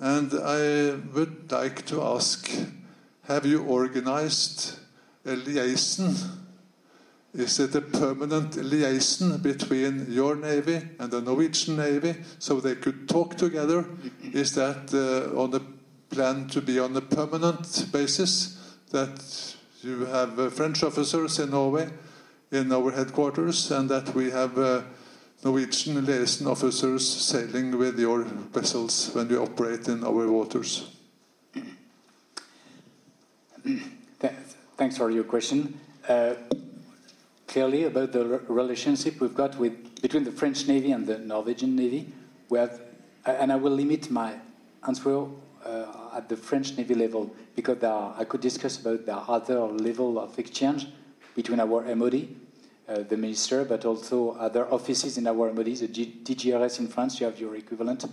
[0.00, 2.50] And I would like to ask
[3.28, 4.78] have you organized
[5.26, 6.16] a liaison?
[7.34, 13.08] Is it a permanent liaison between your navy and the Norwegian navy so they could
[13.08, 13.84] talk together?
[14.32, 15.60] Is that uh, on the
[16.08, 18.58] plan to be on a permanent basis?
[18.90, 21.88] That you have uh, French officers in Norway
[22.50, 24.82] in our headquarters and that we have uh,
[25.42, 30.90] Norwegian liaison officers sailing with your vessels when you operate in our waters?
[34.76, 35.78] Thanks for your question.
[36.08, 36.34] Uh,
[37.46, 42.12] clearly, about the relationship we've got with between the French Navy and the Norwegian Navy,
[42.48, 42.80] we have,
[43.24, 44.34] and I will limit my
[44.86, 45.26] answer
[45.64, 50.18] uh, at the French Navy level because are, I could discuss about the other level
[50.18, 50.86] of exchange
[51.34, 52.28] between our MOD,
[53.08, 57.20] the minister, but also other offices in our MOD, the DGRIS in France.
[57.20, 58.04] You have your equivalent,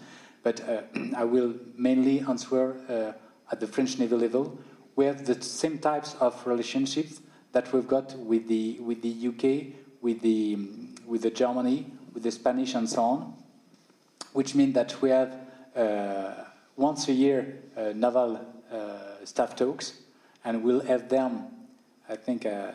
[0.43, 0.82] but uh,
[1.15, 4.59] I will mainly answer uh, at the French Navy level
[4.97, 7.21] we have the same types of relationships
[7.53, 10.57] that we've got with the with the UK, with the
[11.05, 13.34] with the Germany, with the Spanish, and so on,
[14.34, 15.34] which means that we have
[15.75, 16.34] uh,
[16.75, 19.93] once a year uh, naval uh, staff talks,
[20.43, 21.45] and we'll have them,
[22.09, 22.73] I think, uh, uh,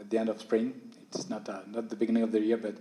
[0.00, 0.80] at the end of spring.
[1.12, 2.76] It's not uh, not the beginning of the year, but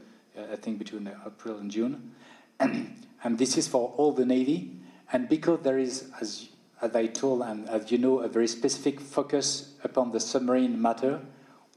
[0.52, 2.12] I think between April and June,
[2.60, 4.78] and this is for all the navy.
[5.12, 6.50] And because there is, as
[6.84, 11.22] as I told, and as you know, a very specific focus upon the submarine matter.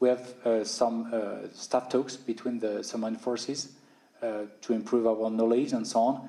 [0.01, 3.73] We have uh, some uh, staff talks between the submarine forces
[4.21, 6.29] uh, to improve our knowledge and so on.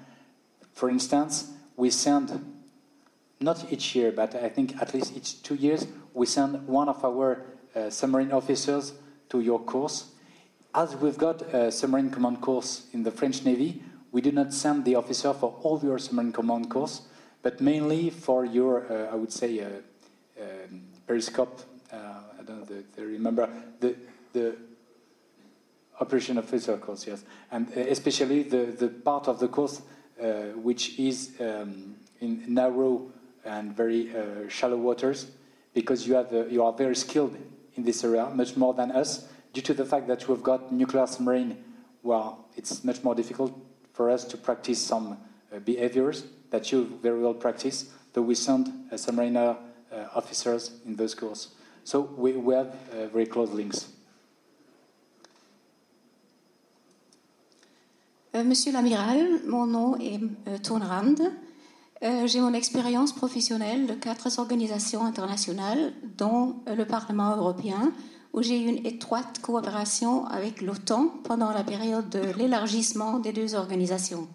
[0.74, 2.54] For instance, we send,
[3.42, 7.04] not each year, but I think at least each two years, we send one of
[7.04, 7.46] our
[7.78, 8.94] uh, submarine officers
[9.30, 10.12] to your course.
[10.74, 14.86] As we've got a submarine command course in the French Navy, we do not send
[14.86, 17.02] the officer for all your submarine command course
[17.48, 19.68] but mainly for your, uh, I would say, uh,
[20.42, 21.62] um, periscope.
[21.92, 21.96] Uh,
[22.40, 23.50] I don't know, the, the remember
[23.80, 23.96] the
[24.34, 24.56] the
[26.02, 29.82] operation officer course, yes, and especially the the part of the course
[30.56, 33.12] which is um, in narrow
[33.46, 34.12] and very
[34.50, 35.28] shallow waters,
[35.74, 37.38] because you have you are very skilled
[37.78, 41.08] in this area, much more than us, due to the fact that we've got nuclear
[41.08, 41.64] submarine.
[42.04, 43.58] Well, it's much more difficult
[43.94, 45.18] for us to practice some
[45.54, 49.58] uh, behaviors that you very well practice, though we send uh, submariner
[49.92, 51.50] uh, officers in those schools.
[51.84, 53.88] So we, we have uh, very close links.
[58.36, 61.16] Euh, Monsieur l'amiral, mon nom est euh, Rand.
[62.04, 67.92] Euh, J'ai mon expérience professionnelle de quatre organisations internationales, dont euh, le Parlement européen,
[68.34, 73.56] où j'ai eu une étroite coopération avec l'OTAN pendant la période de l'élargissement des deux
[73.56, 74.28] organisations.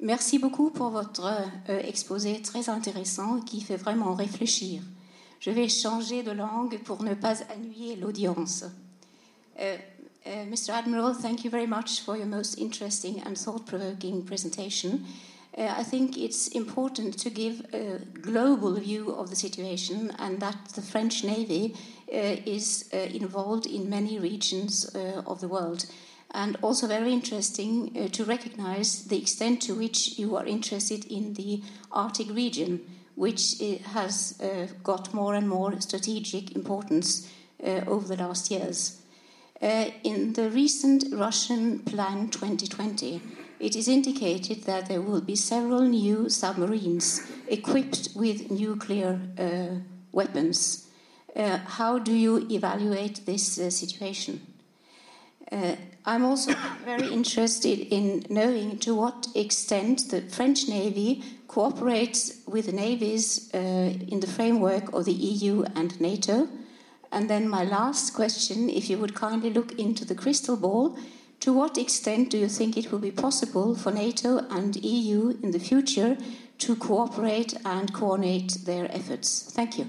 [0.00, 1.26] Merci beaucoup pour votre
[1.68, 4.82] euh, exposé très intéressant qui fait vraiment réfléchir.
[5.40, 8.64] Je vais changer de langue pour ne pas ennuyer l'audience.
[9.58, 9.76] Uh,
[10.24, 10.70] uh, Mr.
[10.72, 15.00] Admiral, thank you very much for your most interesting and thought-provoking presentation.
[15.58, 20.68] Uh, I think it's important to give a global view of the situation and that
[20.76, 21.74] the French Navy
[22.12, 25.86] uh, is uh, involved in many regions uh, of the world
[26.30, 31.34] and also very interesting uh, to recognize the extent to which you are interested in
[31.34, 32.80] the Arctic region,
[33.16, 34.40] which uh, has
[34.84, 37.28] got more and more strategic importance
[37.88, 39.02] over the last years.
[39.60, 43.20] In the recent Russian Plan 2020,
[43.60, 49.80] it is indicated that there will be several new submarines equipped with nuclear uh,
[50.12, 50.84] weapons.
[51.78, 54.40] how do you evaluate this situation?
[55.50, 56.52] Uh, I'm also
[56.84, 63.58] very interested in knowing to what extent the French Navy cooperates with the navies uh,
[63.58, 66.48] in the framework of the EU and NATO.
[67.10, 70.98] And then, my last question if you would kindly look into the crystal ball,
[71.40, 75.52] to what extent do you think it will be possible for NATO and EU in
[75.52, 76.16] the future
[76.58, 79.50] to cooperate and coordinate their efforts?
[79.52, 79.86] Thank you.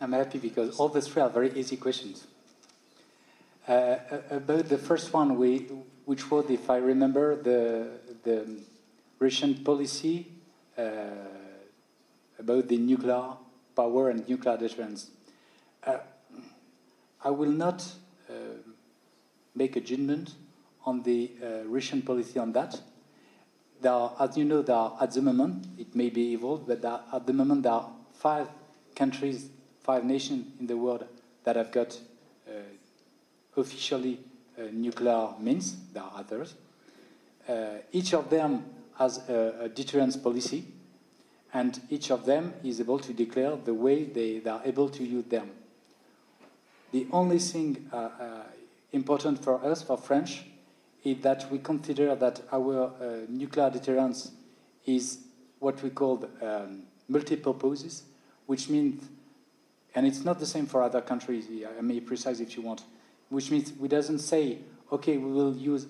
[0.00, 2.26] I'm happy because all the three are very easy questions.
[3.66, 3.98] Uh, uh,
[4.30, 5.66] about the first one, we,
[6.04, 7.88] which was, if I remember, the,
[8.22, 8.46] the
[9.18, 10.26] Russian policy
[10.76, 10.82] uh,
[12.38, 13.22] about the nuclear
[13.74, 15.10] power and nuclear deterrence.
[15.86, 15.98] Uh,
[17.22, 17.84] I will not
[18.28, 18.32] uh,
[19.54, 20.34] make a judgment
[20.84, 22.80] on the uh, Russian policy on that.
[23.80, 26.84] There are, as you know, there are, at the moment, it may be evolved, but
[27.12, 28.48] at the moment there are five
[28.94, 29.48] countries
[29.84, 31.04] five nations in the world
[31.44, 31.96] that have got
[32.48, 32.52] uh,
[33.56, 34.18] officially
[34.58, 35.76] uh, nuclear means.
[35.92, 36.54] There are others.
[37.92, 38.64] Each of them
[38.98, 40.64] has a, a, deterrence policy,
[41.54, 45.04] and each of them is able to declare the way they, they are able to
[45.04, 45.50] use them.
[46.90, 48.42] The only thing uh, uh,
[48.92, 50.42] important for us, for French,
[51.04, 54.32] is that we consider that our uh, nuclear deterrence
[54.84, 55.20] is
[55.60, 58.02] what we call um, multi-purposes,
[58.46, 59.04] which means,
[59.94, 61.46] and it's not the same for other countries,
[61.78, 62.82] I may precise if you want,
[63.28, 64.58] which means we doesn't say,
[64.90, 65.86] okay, we will use,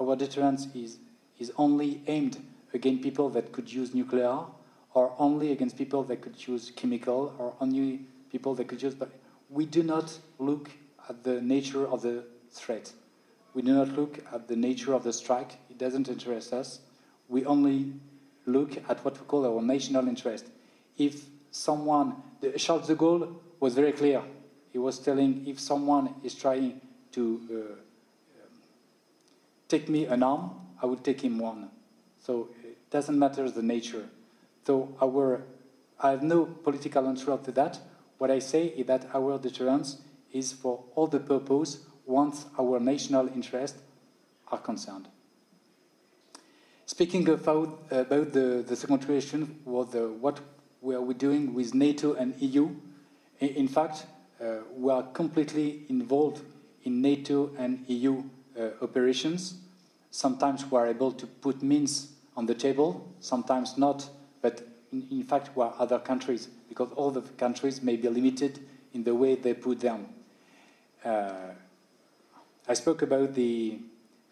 [0.00, 0.98] our deterrence is,
[1.38, 2.38] is only aimed
[2.72, 4.38] against people that could use nuclear,
[4.94, 9.10] or only against people that could use chemical, or only people that could use, but
[9.48, 10.70] we do not look
[11.08, 12.92] at the nature of the threat.
[13.54, 15.58] We do not look at the nature of the strike.
[15.68, 16.80] It doesn't interest us.
[17.28, 17.92] We only
[18.46, 20.46] look at what we call our national interest.
[20.96, 22.16] If someone,
[22.56, 24.22] Charles de Gaulle was very clear.
[24.72, 26.80] He was telling if someone is trying
[27.12, 27.74] to uh,
[29.68, 31.70] take me an arm, I will take him one.
[32.20, 34.08] So it doesn't matter the nature.
[34.66, 35.42] So our,
[35.98, 37.78] I have no political answer to that.
[38.18, 39.98] What I say is that our deterrence
[40.32, 43.78] is for all the purpose once our national interests
[44.48, 45.08] are concerned.
[46.86, 50.40] Speaking about, about the, the second question, was the, what
[50.80, 52.68] were we doing with NATO and EU?
[53.38, 54.06] In, in fact,
[54.40, 56.42] uh, we are completely involved
[56.84, 58.22] in NATO and EU
[58.58, 59.54] uh, operations.
[60.10, 64.08] Sometimes we are able to put means on the table, sometimes not,
[64.42, 64.62] but
[64.92, 68.60] in, in fact, we are other countries because all the countries may be limited
[68.92, 70.06] in the way they put them.
[71.04, 71.52] Uh,
[72.68, 73.78] I spoke about the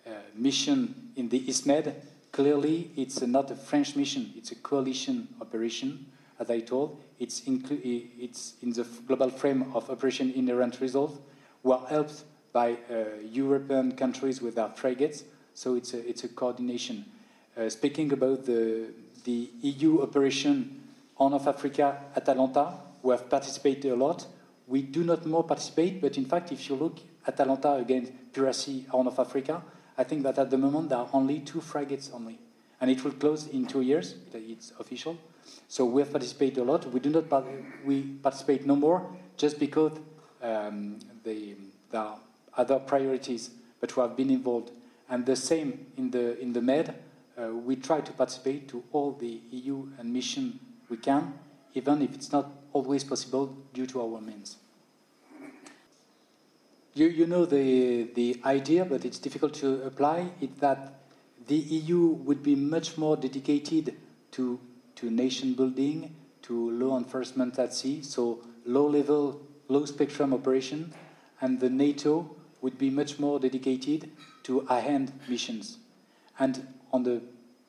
[0.06, 1.94] uh, mission in the ISMED.
[2.32, 6.06] Clearly, it's not a French mission, it's a coalition operation,
[6.38, 7.02] as I told.
[7.18, 11.18] It's, it's in the global frame of Operation Inherent Resolve.
[11.62, 16.28] We are helped by uh, European countries with our frigates, so it's a, it's a
[16.28, 17.04] coordination.
[17.56, 18.86] Uh, speaking about the,
[19.28, 20.80] the EU operation
[21.16, 22.72] Horn of Africa, Atalanta,
[23.02, 24.26] we have participated a lot.
[24.66, 29.06] We do not more participate, but in fact, if you look Atalanta against Piracy, Horn
[29.06, 29.62] of Africa,
[29.98, 32.38] I think that at the moment there are only two frigates only.
[32.80, 35.18] And it will close in two years, it's official.
[35.66, 36.86] So we have participated a lot.
[36.90, 37.44] We do not
[37.84, 39.92] we participate no more just because
[40.42, 41.54] um, the,
[41.90, 42.18] there are
[42.56, 44.70] other priorities, but we have been involved.
[45.10, 46.94] And the same in the, in the Med,
[47.38, 50.58] uh, we try to participate to all the EU and mission
[50.88, 51.34] we can,
[51.74, 54.56] even if it's not always possible due to our means.
[56.94, 60.94] You, you know the, the idea, but it's difficult to apply, is that
[61.46, 63.96] the EU would be much more dedicated
[64.32, 64.58] to,
[64.96, 70.92] to nation building, to law enforcement at sea, so low level, low spectrum operation,
[71.40, 74.10] and the NATO would be much more dedicated
[74.42, 75.78] to high end missions.
[76.38, 77.20] And on the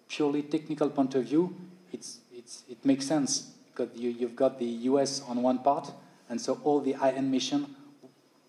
[0.08, 1.56] purely technical point of view,
[1.92, 5.92] it's it's, it makes sense because you, you've got the US on one part,
[6.30, 7.76] and so all the IN mission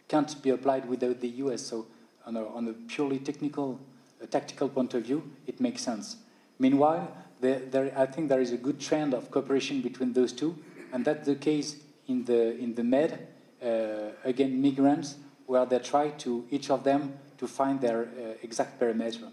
[0.09, 1.62] can't be applied without the US.
[1.62, 1.87] So,
[2.27, 3.81] on a, on a purely technical,
[4.23, 6.16] uh, tactical point of view, it makes sense.
[6.59, 10.57] Meanwhile, there, there, I think there is a good trend of cooperation between those two,
[10.93, 11.77] and that's the case
[12.09, 13.29] in the in the Med
[13.62, 15.16] uh, again migrants,
[15.47, 19.29] where they try to each of them to find their uh, exact perimeter.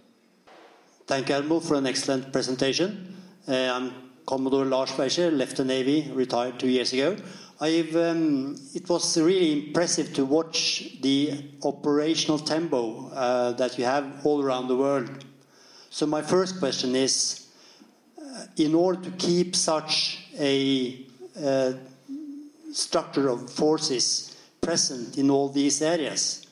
[1.08, 3.16] Thank you, Admiral, for an excellent presentation.
[3.48, 3.94] Uh, I'm
[4.26, 7.16] Commodore Lars Berger left the Navy, retired two years ago.
[7.62, 14.44] Um, it was really impressive to watch the operational tempo uh, that you have all
[14.44, 15.24] around the world.
[15.90, 17.48] So my first question is,
[18.22, 21.06] uh, in order to keep such a
[22.74, 26.46] structure of forces present in all these areas,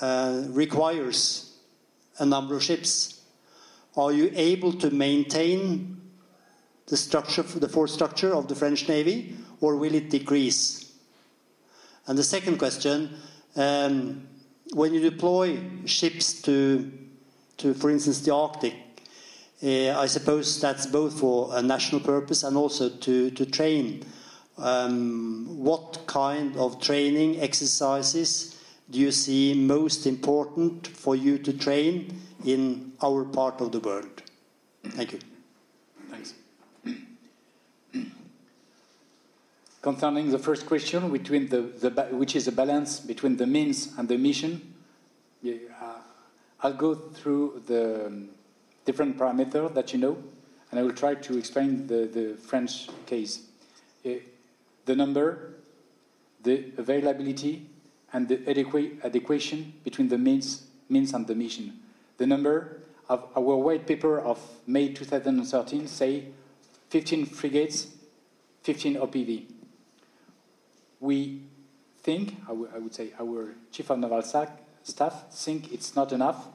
[0.00, 1.56] requires
[2.20, 3.13] a number of ships.
[3.96, 6.00] Are you able to maintain
[6.86, 10.92] the structure, the force structure of the French Navy, or will it decrease?
[12.06, 13.10] And the second question,
[13.56, 14.26] um,
[14.72, 16.92] when you deploy ships to,
[17.58, 18.74] to, for instance, the Arctic,
[19.62, 24.04] uh, I suppose that's both for a national purpose and also to, to train.
[24.58, 32.20] Um, what kind of training exercises do you see most important for you to train
[32.44, 34.22] in our part of the world?
[34.84, 35.18] Thank you.
[36.10, 36.34] Thanks.
[39.80, 44.08] Concerning the first question, between the, the, which is a balance between the means and
[44.08, 44.74] the mission,
[45.42, 45.98] yeah, uh,
[46.62, 48.30] I'll go through the um,
[48.86, 50.16] different parameters that you know,
[50.70, 53.42] and I will try to explain the, the French case.
[54.06, 54.12] Uh,
[54.86, 55.54] the number,
[56.42, 57.66] the availability
[58.12, 61.78] and the adequa adequation between the means, means and the mission.
[62.16, 66.24] The number of our white paper of May 2013 say
[66.90, 67.88] 15 frigates,
[68.62, 69.44] 15 OPV.
[71.00, 71.42] We
[72.02, 76.46] think, I, would say our chief of naval staff think it's not enough.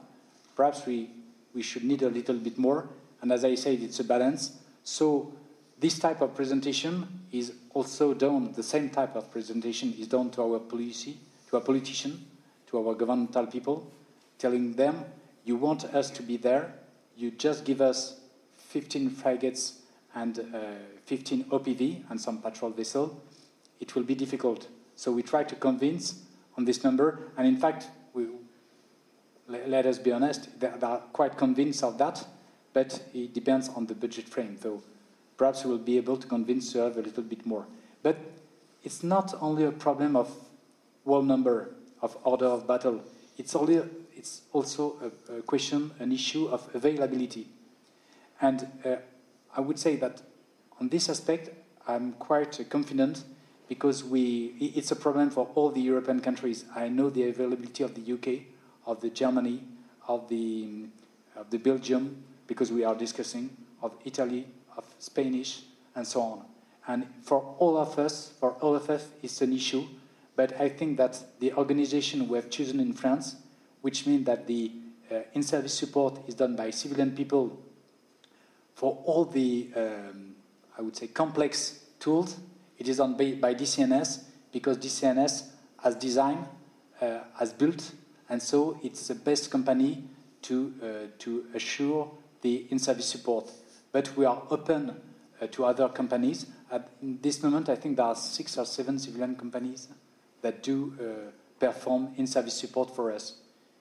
[0.56, 1.10] Perhaps we,
[1.54, 2.88] we should need a little bit more.
[3.20, 4.52] And as I said, it's a balance.
[4.82, 5.32] So
[5.78, 10.42] this type of presentation is also done, the same type of presentation is done to
[10.42, 12.24] our policy, to our politician,
[12.68, 13.90] to our governmental people,
[14.38, 15.04] telling them,
[15.44, 16.74] you want us to be there,
[17.16, 18.20] you just give us
[18.56, 19.80] 15 frigates
[20.14, 20.60] and uh,
[21.06, 23.22] 15 OPV and some patrol vessel,
[23.80, 24.68] it will be difficult.
[24.96, 26.22] So we try to convince
[26.56, 28.26] on this number, and in fact, we,
[29.48, 32.24] let us be honest, they are quite convinced of that,
[32.72, 34.58] but it depends on the budget frame.
[34.60, 34.82] So
[35.36, 37.66] perhaps we will be able to convince to have a little bit more.
[38.02, 38.18] But
[38.82, 40.30] it's not only a problem of
[41.04, 43.02] wall number, of order of battle.
[43.36, 43.80] It's, only,
[44.20, 47.48] it's also a, a question, an issue of availability.
[48.42, 48.96] And uh,
[49.56, 50.20] I would say that
[50.78, 51.48] on this aspect,
[51.88, 53.24] I'm quite confident
[53.66, 56.66] because we, it's a problem for all the European countries.
[56.76, 58.42] I know the availability of the UK,
[58.84, 59.62] of the Germany,
[60.06, 60.84] of the,
[61.34, 64.46] of the Belgium, because we are discussing, of Italy,
[64.76, 65.62] of Spanish,
[65.94, 66.44] and so on.
[66.86, 69.86] And for all of us, for all of us, it's an issue.
[70.36, 73.36] But I think that the organization we have chosen in France,
[73.82, 74.72] which means that the
[75.10, 77.58] uh, in-service support is done by civilian people
[78.74, 80.34] for all the, um,
[80.78, 82.38] I would say, complex tools,
[82.78, 84.22] it is done by, by DCNS
[84.52, 85.48] because DCNS
[85.82, 86.46] has designed,
[87.00, 87.92] uh, has built,
[88.30, 90.04] and so it's the best company
[90.42, 90.86] to, uh,
[91.18, 92.10] to assure
[92.40, 93.50] the in-service support.
[93.92, 94.96] But we are open
[95.40, 96.46] uh, to other companies.
[96.70, 99.88] At this moment, I think there are six or seven civilian companies
[100.40, 103.34] that do uh, perform in-service support for us.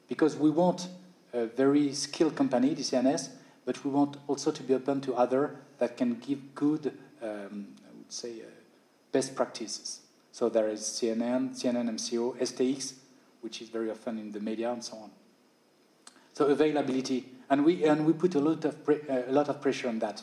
[0.09, 0.89] Because we want
[1.31, 3.29] a very skilled company, DCNS,
[3.63, 7.95] but we want also to be open to other that can give good, um, I
[7.95, 8.45] would say, uh,
[9.11, 10.01] best practices.
[10.31, 12.93] So there is CNN, CNN MCO, STX,
[13.41, 15.11] which is very often in the media and so on.
[16.33, 18.93] So availability, and we and we put a lot of uh,
[19.27, 20.21] a lot of pressure on that.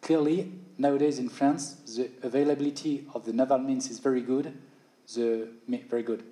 [0.00, 4.52] Clearly, nowadays in France, the availability of the naval means is very good.
[5.14, 5.48] The
[5.88, 6.22] very good.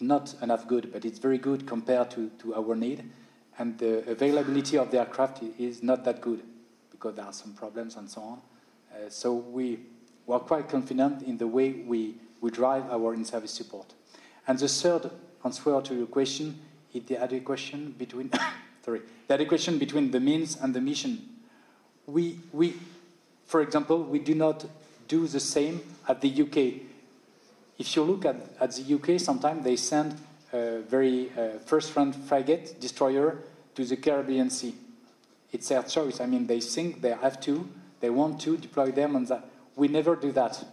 [0.00, 3.10] Not enough good, but it's very good compared to, to our need.
[3.58, 6.42] And the availability of the aircraft is not that good
[6.90, 8.40] because there are some problems and so on.
[8.92, 9.80] Uh, so we
[10.26, 13.94] were quite confident in the way we, we drive our in-service support.
[14.46, 15.10] And the third
[15.44, 16.58] answer to your question
[16.92, 18.30] is the adequation between
[18.84, 21.28] sorry, the adequation between the means and the mission.
[22.06, 22.74] We, we,
[23.46, 24.64] for example, we do not
[25.08, 26.93] do the same at the UK.
[27.78, 30.16] If you look at, at the UK, sometimes they send
[30.52, 33.38] a very uh, first-run frigate destroyer
[33.74, 34.74] to the Caribbean Sea.
[35.52, 36.20] It's their choice.
[36.20, 37.68] I mean, they think they have to,
[38.00, 39.48] they want to deploy them on that.
[39.76, 40.64] We never do that.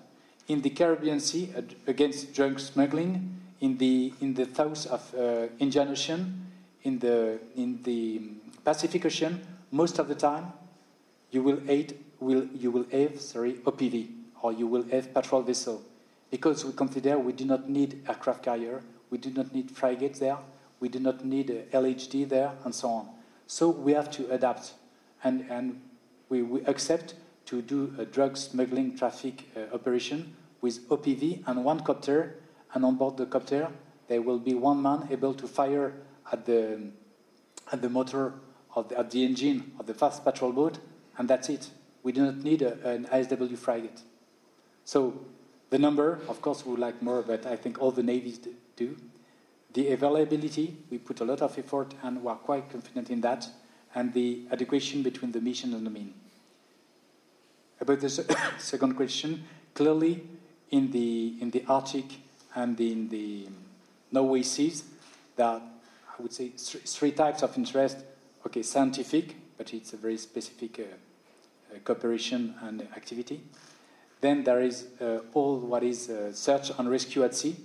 [0.47, 1.53] In the Caribbean Sea,
[1.87, 6.47] against drug smuggling, in the, in the south of uh, Indian Ocean,
[6.83, 8.21] in the, in the
[8.63, 9.41] Pacific Ocean,
[9.71, 10.51] most of the time,
[11.31, 14.09] you will, aid, will, you will have sorry, OPV,
[14.41, 15.81] or you will have patrol vessel.
[16.31, 20.37] Because we consider we do not need aircraft carrier, we do not need frigates there,
[20.79, 23.09] we do not need LHD there, and so on.
[23.45, 24.73] So we have to adapt,
[25.23, 25.81] and, and
[26.29, 27.13] we, we accept
[27.47, 32.37] to do a drug smuggling traffic uh, operation with OPV and one copter,
[32.73, 33.67] and on board the copter
[34.07, 35.93] there will be one man able to fire
[36.31, 36.79] at the
[37.71, 38.33] at the motor
[38.75, 40.79] of the, at the engine of the fast patrol boat,
[41.17, 41.69] and that's it.
[42.03, 44.01] We do not need a, an ISW frigate.
[44.83, 45.25] So
[45.71, 48.39] the number, of course, we would like more, but I think all the navies
[48.75, 48.97] do.
[49.73, 53.47] The availability, we put a lot of effort, and we are quite confident in that,
[53.95, 56.13] and the adequation between the mission and the mean.
[57.79, 58.09] About the
[58.57, 60.21] second question, clearly
[60.71, 62.19] in the, in the Arctic
[62.53, 63.47] and in the
[64.11, 64.83] Norway seas,
[65.37, 65.61] there are,
[66.19, 67.97] I would say, three types of interest.
[68.45, 73.41] Okay, scientific, but it's a very specific uh, uh, cooperation and activity.
[74.21, 77.55] Then there is uh, all what is uh, search and rescue at sea,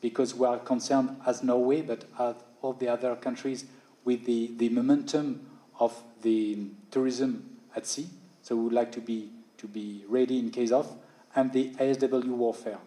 [0.00, 3.66] because we are concerned as Norway, but as all the other countries,
[4.04, 5.46] with the, the momentum
[5.78, 6.58] of the
[6.90, 8.06] tourism at sea.
[8.42, 10.90] So we would like to be to be ready in case of,
[11.34, 12.78] and the ASW warfare.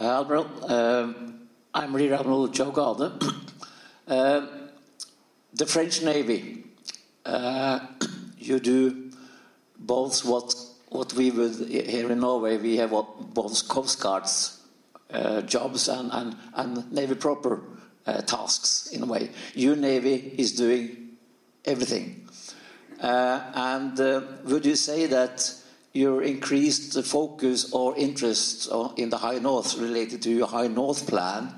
[0.00, 1.12] Uh, Admiral, uh,
[1.74, 3.12] I'm Rear Admiral Joe Gade.
[4.08, 4.46] uh,
[5.52, 6.64] the French Navy,
[7.26, 7.80] uh,
[8.38, 9.10] you do
[9.78, 10.54] both what
[10.90, 14.58] what we would here in Norway, we have what both Coast Guards
[15.10, 17.62] uh, jobs and, and, and Navy proper
[18.06, 19.30] uh, tasks in a way.
[19.54, 21.16] Your Navy is doing
[21.64, 22.26] everything.
[23.00, 25.54] Uh, and uh, would you say that
[25.92, 31.54] your increased focus or interest in the High North related to your High North plan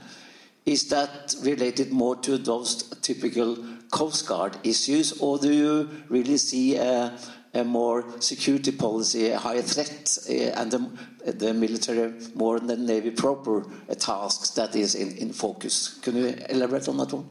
[0.66, 3.59] is that related more to those typical
[3.91, 7.16] Coast Guard issues, or do you really see a,
[7.55, 13.11] a more security policy, a higher threat, uh, and the, the, military more than Navy
[13.11, 13.64] proper
[13.99, 15.99] tasks that is in, in focus?
[16.03, 17.28] Can you elaborate on that one?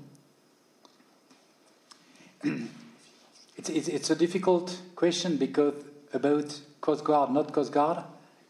[3.58, 5.74] It's, it's, it's, a difficult question because
[6.14, 8.06] about Coast Guard, not Coast Guard,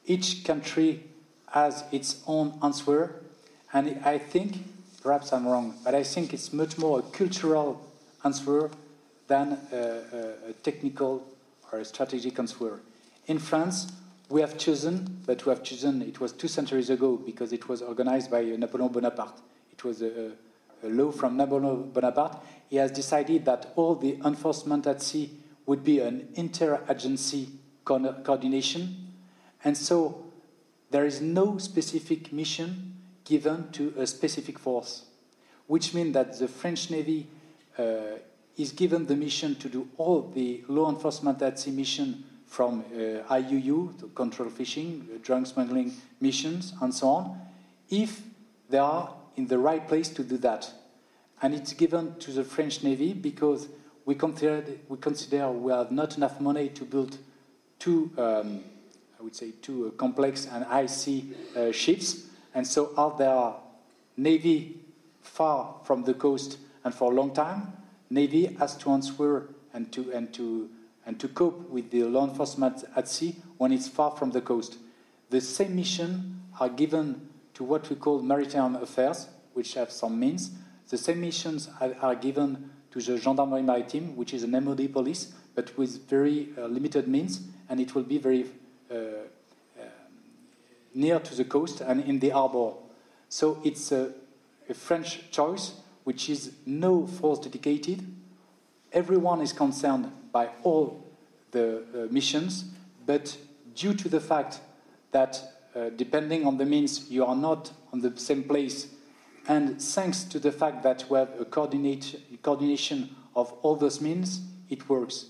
[0.05, 1.03] each country
[1.51, 3.16] has its own answer,
[3.74, 4.57] and I think,
[5.01, 7.89] perhaps I'm wrong, but I think it's much more a cultural
[8.24, 8.70] answer
[9.28, 9.78] than a,
[10.50, 11.26] a, technical
[11.72, 12.80] or a strategic answer.
[13.28, 13.92] In France,
[14.30, 17.82] we have chosen, but we have chosen, it was two centuries ago because it was
[17.82, 19.40] organized by Napoleon Bonaparte.
[19.72, 20.32] It was a,
[20.84, 22.38] a law from Napoleon Bonaparte.
[22.70, 25.32] He has decided that all the enforcement at sea
[25.66, 27.48] would be an interagency
[27.84, 29.14] co coordination.
[29.64, 30.26] And so
[30.92, 32.96] there is no specific mission
[33.26, 35.06] given to a specific force,
[35.68, 37.39] which means that the French Navy uh,
[37.78, 43.34] is given the mission to do all the law enforcement at sea mission from uh,
[43.34, 47.40] IUU to control fishing, uh, drug smuggling missions, and so on,
[47.90, 48.22] if
[48.70, 50.72] they are in the right place to do that.
[51.42, 53.70] And it's given to the French Navy because
[54.04, 57.18] we consider we, consider we have not enough money to build
[57.78, 58.64] two, um,
[59.20, 62.26] I would say, two uh, complex and sea uh, ships.
[62.54, 63.54] And so, out there
[64.18, 64.80] Navy
[65.22, 67.74] far from the coast and for a long time,
[68.10, 70.70] Navy has to answer and to, and to,
[71.06, 74.78] and to cope with the law enforcement at sea when it's far from the coast.
[75.30, 80.52] The same mission are given to what we call maritime affairs, which have some means.
[80.90, 85.34] The same missions are, are given to the Gendarmerie Maritime, which is an MOD police,
[85.54, 88.46] but with very uh, limited means, and it will be very
[88.90, 89.84] uh, uh,
[90.96, 92.72] near to the coast and in the harbor.
[93.28, 94.14] So it's a,
[94.68, 95.74] a French choice
[96.10, 98.03] which is no force dedicated.
[98.91, 101.05] Everyone is concerned by all
[101.51, 102.66] the uh, missions,
[103.05, 103.38] but
[103.76, 104.60] due to the fact
[105.12, 105.39] that
[105.76, 108.88] uh, depending on the means, you are not on the same place,
[109.47, 114.89] and thanks to the fact that we have a coordination of all those means, it
[114.89, 115.28] works.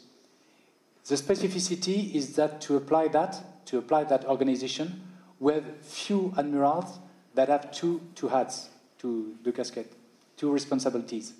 [1.07, 5.01] The specificity is that to apply that, to apply that organization,
[5.41, 6.99] we have few admirals
[7.35, 9.98] that have two, two hats, two, two casquettes
[10.39, 11.33] two responsibilities.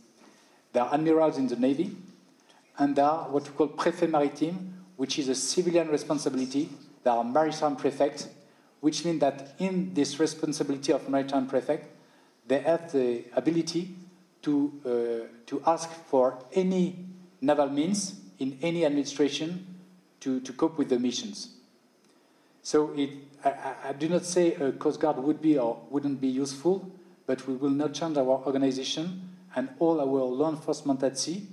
[0.74, 1.96] There are admirals in the Navy,
[2.78, 6.70] and there are what we call préfet maritime, which is a civilian responsibility.
[7.04, 8.28] There are maritime prefects,
[8.82, 11.88] which means that in this responsibility of maritime prefect,
[12.46, 13.96] they have the ability
[14.42, 17.06] to, uh, to ask for any
[17.42, 19.66] naval means in any administration
[20.20, 21.56] to, to cope with the missions.
[22.62, 23.12] So it,
[23.44, 26.92] I, I, do not say a Coast Guard would be or wouldn't be useful,
[27.30, 29.22] but we will not change our organization
[29.56, 31.46] and all our law enforcement at sea,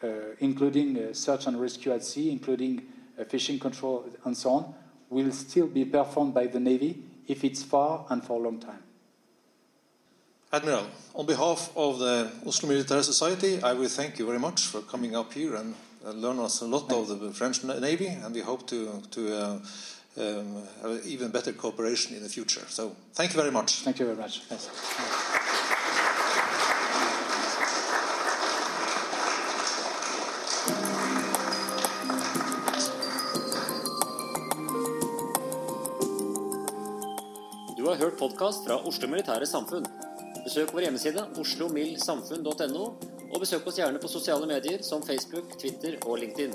[0.00, 0.06] uh,
[0.38, 2.80] including uh, search and rescue at sea, including
[3.18, 4.74] uh, fishing control and so on,
[5.10, 8.78] will still be performed by the Navy if it's far and for a long time.
[10.52, 14.82] Admiral, on behalf of the Oslo Military Society, I will thank you very much for
[14.82, 15.74] coming up here and
[16.06, 19.58] uh, learn us a lot of the French Navy, and we hope to, to uh,
[20.18, 20.62] um,
[21.04, 22.64] even better cooperation in the future.
[22.68, 23.82] So thank you very much.
[23.84, 24.42] Thank you very much.
[24.50, 24.70] Yes.
[37.76, 39.84] Du har hørt podkast fra Oslo Militære Samfunn.
[40.44, 42.84] Besøk vår hjemmeside oslomildsamfunn.no,
[43.32, 46.54] og besøk oss gjerne på sosiale medier som Facebook, Twitter og LinkedIn.